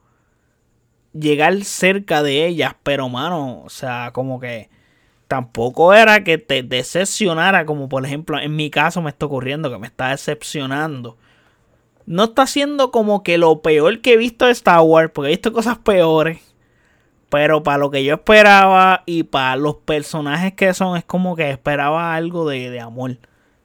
llegar 1.12 1.64
cerca 1.64 2.22
de 2.22 2.46
ellas, 2.46 2.74
pero 2.82 3.08
mano, 3.08 3.62
o 3.64 3.68
sea, 3.68 4.10
como 4.12 4.40
que 4.40 4.70
tampoco 5.28 5.94
era 5.94 6.24
que 6.24 6.38
te 6.38 6.62
decepcionara, 6.62 7.66
como 7.66 7.88
por 7.88 8.04
ejemplo 8.04 8.38
en 8.38 8.56
mi 8.56 8.70
caso 8.70 9.02
me 9.02 9.10
está 9.10 9.26
ocurriendo, 9.26 9.70
que 9.70 9.78
me 9.78 9.86
está 9.86 10.10
decepcionando. 10.10 11.16
No 12.06 12.24
está 12.24 12.46
siendo 12.46 12.90
como 12.90 13.22
que 13.22 13.38
lo 13.38 13.62
peor 13.62 14.00
que 14.00 14.14
he 14.14 14.16
visto 14.16 14.46
de 14.46 14.52
Star 14.52 14.80
Wars, 14.80 15.10
porque 15.14 15.28
he 15.28 15.32
visto 15.32 15.52
cosas 15.52 15.78
peores. 15.78 16.40
Pero 17.30 17.62
para 17.62 17.78
lo 17.78 17.90
que 17.90 18.04
yo 18.04 18.14
esperaba 18.14 19.02
y 19.06 19.22
para 19.22 19.56
los 19.56 19.76
personajes 19.76 20.52
que 20.52 20.74
son, 20.74 20.96
es 20.96 21.04
como 21.04 21.36
que 21.36 21.50
esperaba 21.50 22.14
algo 22.14 22.48
de, 22.48 22.70
de 22.70 22.80
amor. 22.80 23.18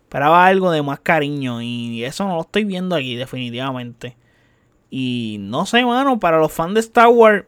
Esperaba 0.03 0.45
algo 0.45 0.71
de 0.71 0.81
más 0.81 0.99
cariño. 0.99 1.61
Y 1.61 2.03
eso 2.03 2.25
no 2.25 2.35
lo 2.35 2.41
estoy 2.41 2.63
viendo 2.63 2.95
aquí, 2.95 3.15
definitivamente. 3.15 4.15
Y 4.89 5.37
no 5.39 5.65
sé, 5.65 5.83
mano, 5.83 6.19
para 6.19 6.37
los 6.37 6.53
fans 6.53 6.75
de 6.75 6.79
Star 6.79 7.09
Wars, 7.09 7.45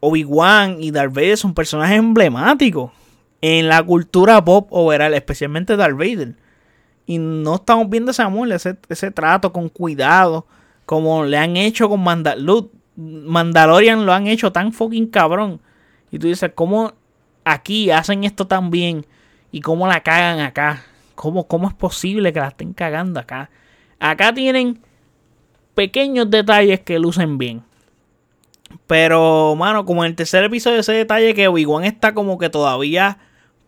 Obi-Wan 0.00 0.78
y 0.80 0.90
Darth 0.90 1.12
Vader 1.12 1.36
son 1.36 1.54
personajes 1.54 1.98
emblemáticos 1.98 2.90
en 3.40 3.68
la 3.68 3.82
cultura 3.82 4.42
pop 4.44 4.66
overall, 4.70 5.14
especialmente 5.14 5.76
Darth 5.76 5.96
Vader. 5.96 6.34
Y 7.06 7.18
no 7.18 7.56
estamos 7.56 7.90
viendo 7.90 8.12
ese 8.12 8.22
amor, 8.22 8.50
ese, 8.52 9.10
trato 9.10 9.52
con 9.52 9.68
cuidado, 9.68 10.46
como 10.86 11.24
le 11.24 11.36
han 11.36 11.56
hecho 11.56 11.88
con 11.88 12.02
Mandalorian, 13.26 14.06
lo 14.06 14.12
han 14.12 14.26
hecho 14.26 14.52
tan 14.52 14.72
fucking 14.72 15.08
cabrón. 15.08 15.60
Y 16.10 16.18
tú 16.18 16.26
dices, 16.26 16.52
¿cómo 16.54 16.92
aquí 17.44 17.90
hacen 17.90 18.24
esto 18.24 18.46
tan 18.46 18.70
bien? 18.70 19.06
¿Y 19.50 19.60
cómo 19.60 19.86
la 19.86 20.02
cagan 20.02 20.40
acá? 20.40 20.84
¿Cómo, 21.14 21.46
cómo 21.46 21.68
es 21.68 21.74
posible 21.74 22.32
que 22.32 22.40
la 22.40 22.48
estén 22.48 22.72
cagando 22.72 23.20
acá? 23.20 23.50
Acá 23.98 24.32
tienen 24.32 24.80
pequeños 25.74 26.30
detalles 26.30 26.80
que 26.80 26.98
lucen 26.98 27.38
bien. 27.38 27.62
Pero, 28.86 29.54
mano, 29.56 29.84
como 29.84 30.04
en 30.04 30.10
el 30.10 30.16
tercer 30.16 30.44
episodio, 30.44 30.80
ese 30.80 30.92
detalle 30.92 31.34
que 31.34 31.48
Obi-Wan 31.48 31.84
está 31.84 32.14
como 32.14 32.38
que 32.38 32.50
todavía 32.50 33.18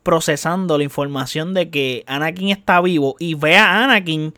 procesando 0.02 0.76
la 0.78 0.84
información 0.84 1.54
de 1.54 1.70
que 1.70 2.04
Anakin 2.06 2.50
está 2.50 2.80
vivo 2.80 3.16
y 3.18 3.34
ve 3.34 3.56
a 3.56 3.84
Anakin 3.84 4.34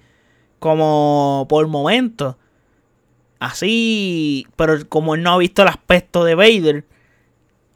como 0.58 1.46
por 1.48 1.66
momentos. 1.66 2.36
Así, 3.38 4.46
pero 4.56 4.88
como 4.88 5.14
él 5.14 5.22
no 5.22 5.32
ha 5.32 5.38
visto 5.38 5.62
el 5.62 5.68
aspecto 5.68 6.24
de 6.24 6.34
Vader, 6.34 6.84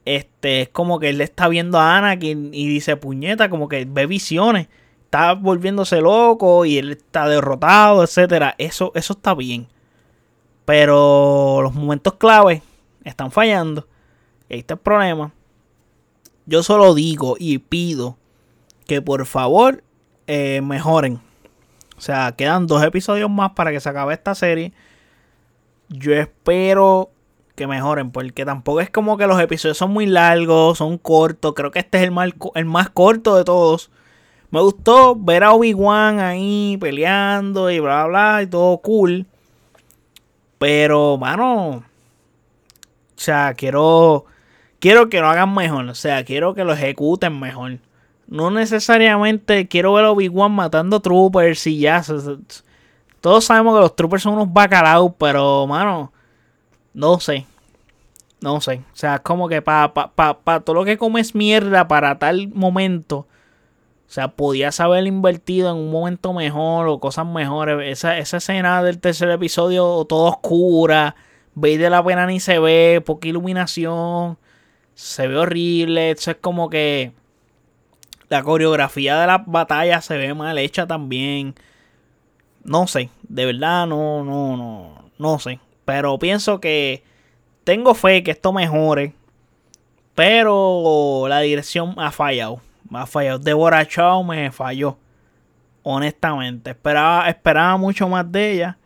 este 0.05 0.63
es 0.63 0.69
como 0.71 0.99
que 0.99 1.11
él 1.11 1.21
está 1.21 1.49
viendo 1.49 1.79
a 1.79 1.99
Anakin 1.99 2.51
y 2.55 2.67
dice 2.69 2.97
puñeta, 2.97 3.51
como 3.51 3.69
que 3.69 3.85
ve 3.85 4.07
visiones, 4.07 4.69
está 5.05 5.35
volviéndose 5.35 6.01
loco 6.01 6.65
y 6.65 6.79
él 6.79 6.93
está 6.93 7.29
derrotado, 7.29 8.03
etcétera. 8.03 8.55
Eso, 8.59 8.93
eso 8.95 9.13
está 9.13 9.35
bien. 9.35 9.69
Pero 10.65 11.61
los 11.63 11.75
momentos 11.75 12.15
clave 12.15 12.63
están 13.05 13.31
fallando. 13.31 13.87
Y 14.49 14.55
ahí 14.55 14.61
está 14.61 14.75
el 14.75 14.81
problema. 14.81 15.33
Yo 16.47 16.63
solo 16.63 16.95
digo 16.95 17.37
y 17.39 17.59
pido 17.59 18.17
que 18.87 19.03
por 19.03 19.27
favor 19.27 19.85
eh, 20.27 20.61
mejoren. 20.63 21.21
O 21.97 22.01
sea, 22.01 22.33
quedan 22.33 22.67
dos 22.67 22.83
episodios 22.83 23.29
más 23.29 23.51
para 23.53 23.73
que 23.73 23.81
se 23.81 23.89
acabe 23.89 24.15
esta 24.15 24.35
serie. 24.35 24.73
Yo 25.91 26.15
espero 26.15 27.11
que 27.57 27.67
mejoren, 27.67 28.11
porque 28.11 28.45
tampoco 28.45 28.81
es 28.81 28.91
como 28.91 29.19
que 29.19 29.27
los 29.27 29.41
episodios 29.41 29.77
son 29.77 29.91
muy 29.91 30.07
largos, 30.07 30.79
son 30.79 30.97
cortos. 30.97 31.53
Creo 31.55 31.71
que 31.71 31.81
este 31.81 31.99
es 31.99 32.05
el 32.05 32.11
más, 32.11 32.31
el 32.55 32.65
más 32.65 32.91
corto 32.91 33.37
de 33.37 33.45
todos. 33.45 33.91
Me 34.51 34.61
gustó 34.61 35.15
ver 35.17 35.45
a 35.45 35.53
Obi-Wan 35.53 36.21
ahí 36.21 36.79
peleando 36.81 37.71
y 37.71 37.81
bla, 37.81 38.07
bla, 38.07 38.43
y 38.43 38.47
todo 38.47 38.79
cool. 38.79 39.27
Pero, 40.59 41.19
mano, 41.19 41.69
o 41.71 41.85
sea, 43.17 43.55
quiero, 43.55 44.27
quiero 44.79 45.09
que 45.09 45.21
lo 45.21 45.29
hagan 45.29 45.55
mejor. 45.55 45.85
O 45.87 45.95
sea, 45.95 46.25
quiero 46.25 46.55
que 46.55 46.65
lo 46.65 46.73
ejecuten 46.73 47.39
mejor. 47.39 47.79
No 48.27 48.51
necesariamente 48.51 49.69
quiero 49.69 49.93
ver 49.95 50.05
a 50.05 50.13
Obi-Wan 50.13 50.53
matando 50.53 51.01
troopers 51.01 51.67
y 51.67 51.81
ya. 51.81 52.03
Todos 53.21 53.45
sabemos 53.45 53.75
que 53.75 53.81
los 53.81 53.97
troopers 53.97 54.23
son 54.23 54.35
unos 54.35 54.53
bacalaos, 54.53 55.13
pero, 55.19 55.67
mano, 55.67 56.13
no 56.95 57.21
sé. 57.21 57.47
No 58.41 58.61
sé. 58.61 58.83
O 58.93 58.97
sea, 58.97 59.17
es 59.17 59.21
como 59.21 59.49
que 59.49 59.61
para 59.61 59.93
pa, 59.93 60.61
todo 60.61 60.75
lo 60.75 60.85
que 60.85 60.97
comes 60.97 61.35
mierda 61.35 61.89
para 61.89 62.19
tal 62.19 62.49
momento. 62.49 63.27
O 64.09 64.13
sea, 64.13 64.29
podías 64.29 64.81
haber 64.81 65.07
invertido 65.07 65.71
en 65.71 65.77
un 65.77 65.91
momento 65.91 66.33
mejor 66.33 66.89
o 66.89 66.99
cosas 66.99 67.27
mejores. 67.27 67.79
Esa, 67.93 68.19
esa 68.19 68.39
escena 68.39 68.83
del 68.83 68.99
tercer 68.99 69.31
episodio, 69.31 70.05
todo 70.09 70.25
oscura 70.25 71.15
veis 71.55 71.79
de 71.79 71.91
la 71.91 72.05
pena 72.05 72.27
ni 72.27 72.41
se 72.41 72.59
ve, 72.59 73.03
poca 73.05 73.29
iluminación, 73.29 74.39
se 74.95 75.29
ve 75.29 75.37
horrible, 75.37 76.11
eso 76.13 76.33
es 76.33 76.37
como 76.41 76.71
que 76.71 77.13
la 78.29 78.43
coreografía 78.43 79.19
de 79.19 79.27
la 79.27 79.39
batalla 79.47 80.01
se 80.01 80.17
ve 80.17 80.35
mal 80.35 80.59
hecha 80.59 80.87
también. 80.87 81.55
No 82.65 82.87
sé, 82.87 83.11
de 83.29 83.47
verdad 83.47 83.87
no, 83.87 84.25
no, 84.25 84.57
no, 84.57 85.11
no 85.19 85.39
sé. 85.39 85.61
Pero 85.85 86.19
pienso 86.19 86.61
que 86.61 87.03
tengo 87.65 87.95
fe 87.95 88.23
que 88.23 88.31
esto 88.31 88.53
mejore. 88.53 89.15
Pero 90.15 91.27
la 91.29 91.41
dirección 91.41 91.95
ha 91.97 92.11
fallado. 92.11 92.61
Ha 92.93 93.07
fallado. 93.07 93.39
Deborah 93.39 93.87
Chow 93.87 94.23
me 94.23 94.51
falló. 94.53 94.99
Honestamente. 95.83 96.71
Esperaba, 96.71 97.29
esperaba 97.29 97.77
mucho 97.77 98.09
más 98.09 98.31
de 98.31 98.53
ella. 98.53 98.79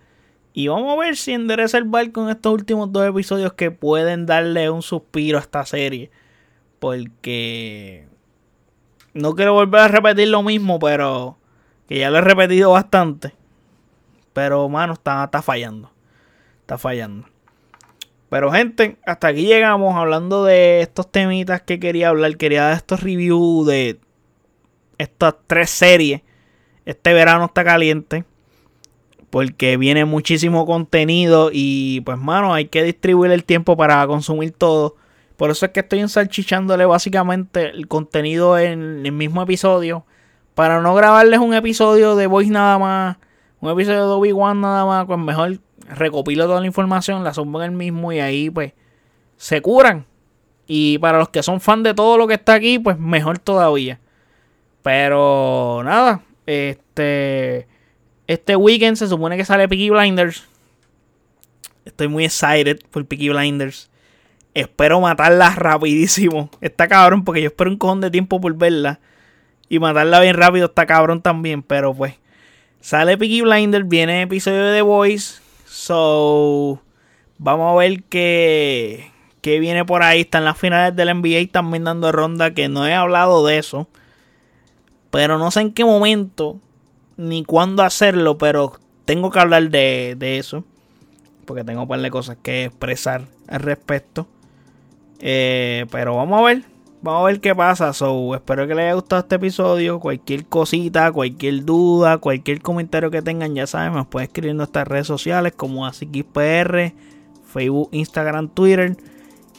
Y 0.53 0.68
vamos 0.68 0.97
a 0.97 1.01
ver 1.01 1.16
si 1.16 1.33
endereza 1.33 1.79
el 1.79 1.85
barco 1.85 2.22
en 2.22 2.31
estos 2.31 2.53
últimos 2.53 2.93
dos 2.93 3.07
episodios 3.07 3.53
que 3.55 3.72
pueden 3.72 4.27
darle 4.27 4.70
un 4.70 4.83
suspiro 4.83 5.39
a 5.39 5.41
esta 5.41 5.66
serie. 5.66 6.11
Porque 6.79 8.07
no 9.14 9.35
quiero 9.35 9.55
volver 9.55 9.81
a 9.81 9.89
repetir 9.89 10.29
lo 10.29 10.43
mismo, 10.43 10.79
pero 10.79 11.39
que 11.89 11.99
ya 11.99 12.11
lo 12.11 12.18
he 12.18 12.20
repetido 12.20 12.70
bastante. 12.70 13.35
Pero, 14.35 14.68
mano, 14.68 14.93
está, 14.93 15.24
está 15.24 15.41
fallando. 15.41 15.91
Está 16.61 16.76
fallando. 16.76 17.26
Pero, 18.28 18.53
gente, 18.53 18.99
hasta 19.07 19.28
aquí 19.28 19.47
llegamos 19.47 19.97
hablando 19.97 20.45
de 20.45 20.82
estos 20.82 21.11
temitas 21.11 21.62
que 21.62 21.80
quería 21.80 22.11
hablar. 22.11 22.37
Quería 22.37 22.64
dar 22.64 22.76
estos 22.76 23.03
reviews 23.03 23.66
de 23.66 23.99
estas 24.99 25.37
tres 25.47 25.70
series. 25.70 26.20
Este 26.85 27.14
verano 27.14 27.47
está 27.47 27.64
caliente 27.64 28.24
porque 29.35 29.76
viene 29.76 30.05
muchísimo 30.05 30.64
contenido 30.64 31.51
y 31.53 32.03
pues 32.03 32.18
mano, 32.18 32.55
hay 32.55 32.66
que 32.66 32.85
distribuir 32.85 33.32
el 33.32 33.43
tiempo 33.43 33.76
para 33.76 34.07
consumir 34.07 34.53
todo. 34.53 34.95
Por 35.37 35.51
eso 35.51 35.66
es 35.66 35.72
que 35.72 35.80
estoy 35.80 35.99
ensalchichándole 35.99 36.85
básicamente 36.87 37.70
el 37.70 37.89
contenido 37.89 38.59
en 38.59 39.05
el 39.05 39.11
mismo 39.11 39.43
episodio. 39.43 40.07
Para 40.55 40.80
no 40.80 40.95
grabarles 40.95 41.41
un 41.41 41.53
episodio 41.53 42.14
de 42.14 42.28
Voice 42.28 42.53
nada 42.53 42.78
más, 42.78 43.16
un 43.65 43.71
episodio 43.71 44.07
de 44.07 44.12
Obi-Wan 44.12 44.61
nada 44.61 44.85
más, 44.85 45.07
pues 45.07 45.19
mejor 45.19 45.59
recopilo 45.89 46.45
toda 46.45 46.61
la 46.61 46.67
información, 46.67 47.25
la 47.25 47.33
subo 47.33 47.62
en 47.62 47.71
el 47.71 47.77
mismo 47.77 48.12
y 48.12 48.21
ahí 48.21 48.51
pues 48.51 48.73
se 49.37 49.62
curan. 49.62 50.07
Y 50.67 50.99
para 50.99 51.19
los 51.19 51.31
que 51.31 51.43
son 51.43 51.61
fan 51.61 51.83
de 51.83 51.95
todo 51.95 52.19
lo 52.19 52.27
que 52.27 52.35
está 52.35 52.55
aquí, 52.55 52.79
pues 52.79 52.99
mejor 52.99 53.39
todavía. 53.39 54.01
Pero 54.83 55.83
nada, 55.83 56.21
este 56.47 57.67
este 58.27 58.57
weekend 58.57 58.97
se 58.97 59.09
supone 59.09 59.37
que 59.37 59.45
sale 59.45 59.69
Peaky 59.69 59.91
Blinders. 59.91 60.47
Estoy 61.87 62.09
muy 62.09 62.25
excited 62.25 62.81
por 62.91 63.07
Peaky 63.07 63.31
Blinders. 63.31 63.91
Espero 64.53 65.01
matarla 65.01 65.51
rapidísimo. 65.51 66.51
Está 66.61 66.87
cabrón 66.87 67.25
porque 67.25 67.43
yo 67.43 67.49
espero 67.49 67.71
un 67.71 67.79
cojón 67.79 68.01
de 68.01 68.11
tiempo 68.11 68.41
por 68.41 68.55
verla. 68.57 69.01
Y 69.69 69.79
matarla 69.79 70.21
bien 70.21 70.37
rápido 70.37 70.67
está 70.67 70.87
cabrón 70.87 71.23
también. 71.23 71.62
Pero 71.62 71.95
pues. 71.95 72.15
Sale 72.85 73.16
Peaky 73.16 73.41
Blinders. 73.41 73.89
Viene 73.89 74.20
episodio 74.20 74.62
de 74.62 74.76
The 74.76 74.82
Voice. 74.82 75.41
So. 75.64 76.82
Vamos 77.39 77.72
a 77.72 77.78
ver 77.78 78.03
qué, 78.03 79.11
qué 79.41 79.59
viene 79.59 79.87
por 79.87 80.03
ahí. 80.03 80.20
Están 80.20 80.45
las 80.45 80.59
finales 80.59 80.95
del 80.95 81.09
NBA 81.18 81.51
también 81.51 81.85
dando 81.85 82.12
ronda. 82.12 82.53
Que 82.53 82.68
no 82.68 82.87
he 82.87 82.93
hablado 82.93 83.47
de 83.47 83.57
eso. 83.57 83.89
Pero 85.11 85.39
no 85.39 85.51
sé 85.51 85.62
en 85.62 85.72
qué 85.72 85.82
momento 85.87 86.61
ni 87.16 87.43
cuándo 87.43 87.82
hacerlo, 87.82 88.37
pero 88.37 88.78
tengo 89.07 89.30
que 89.30 89.39
hablar 89.39 89.70
de, 89.70 90.18
eso. 90.20 90.62
Porque 91.47 91.64
tengo 91.64 91.82
un 91.82 91.89
par 91.89 92.01
de 92.01 92.11
cosas 92.11 92.37
que 92.43 92.64
expresar 92.64 93.22
al 93.49 93.61
respecto. 93.61 94.26
Eh, 95.20 95.87
pero 95.91 96.16
vamos 96.16 96.39
a 96.39 96.45
ver. 96.45 96.74
Vamos 97.05 97.21
a 97.21 97.27
ver 97.27 97.41
qué 97.43 97.55
pasa. 97.55 97.93
So, 97.93 98.35
espero 98.35 98.67
que 98.67 98.75
les 98.75 98.85
haya 98.85 98.95
gustado 98.95 99.21
este 99.21 99.35
episodio. 99.35 100.01
Cualquier 100.01 100.47
cosita, 100.47 101.13
cualquier 101.13 101.67
duda, 101.67 102.17
cualquier 102.17 102.63
comentario 102.63 103.11
que 103.11 103.21
tengan, 103.21 103.55
ya 103.55 103.67
saben, 103.67 103.93
me 103.93 104.05
pueden 104.05 104.29
escribir 104.29 104.53
en 104.53 104.57
nuestras 104.57 104.89
redes 104.89 105.07
sociales 105.07 105.53
como 105.55 105.85
AsiKisPR, 105.85 106.95
Facebook, 107.45 107.91
Instagram, 107.93 108.49
Twitter. 108.49 108.97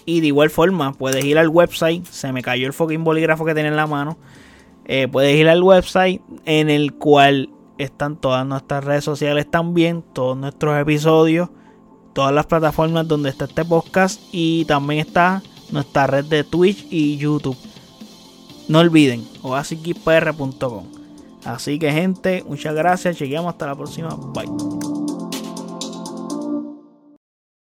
Y 0.05 0.21
de 0.21 0.27
igual 0.27 0.49
forma, 0.49 0.93
puedes 0.93 1.23
ir 1.23 1.37
al 1.37 1.49
website. 1.49 2.03
Se 2.07 2.33
me 2.33 2.41
cayó 2.41 2.65
el 2.65 2.73
fucking 2.73 3.03
bolígrafo 3.03 3.45
que 3.45 3.53
tiene 3.53 3.69
en 3.69 3.75
la 3.75 3.85
mano 3.85 4.17
eh, 4.85 5.07
puedes 5.07 5.35
ir 5.35 5.47
al 5.47 5.61
website 5.61 6.21
en 6.45 6.71
el 6.71 6.93
cual 6.93 7.49
están 7.77 8.17
todas 8.17 8.45
nuestras 8.45 8.83
redes 8.83 9.03
sociales 9.03 9.49
también, 9.49 10.03
todos 10.13 10.35
nuestros 10.35 10.79
episodios, 10.79 11.49
todas 12.13 12.33
las 12.33 12.47
plataformas 12.47 13.07
donde 13.07 13.29
está 13.29 13.45
este 13.45 13.65
podcast 13.65 14.19
y 14.31 14.65
también 14.65 15.05
está 15.05 15.43
nuestra 15.71 16.07
red 16.07 16.25
de 16.25 16.43
Twitch 16.43 16.87
y 16.89 17.17
YouTube. 17.17 17.57
no 18.67 18.79
olviden, 18.79 19.27
oasisgeekpr.com. 19.43 20.85
Así 21.45 21.77
que 21.77 21.91
gente, 21.91 22.43
muchas 22.47 22.73
gracias, 22.73 23.19
lleguemos 23.19 23.49
hasta 23.49 23.67
la 23.67 23.75
próxima, 23.75 24.09
bye. 24.33 24.94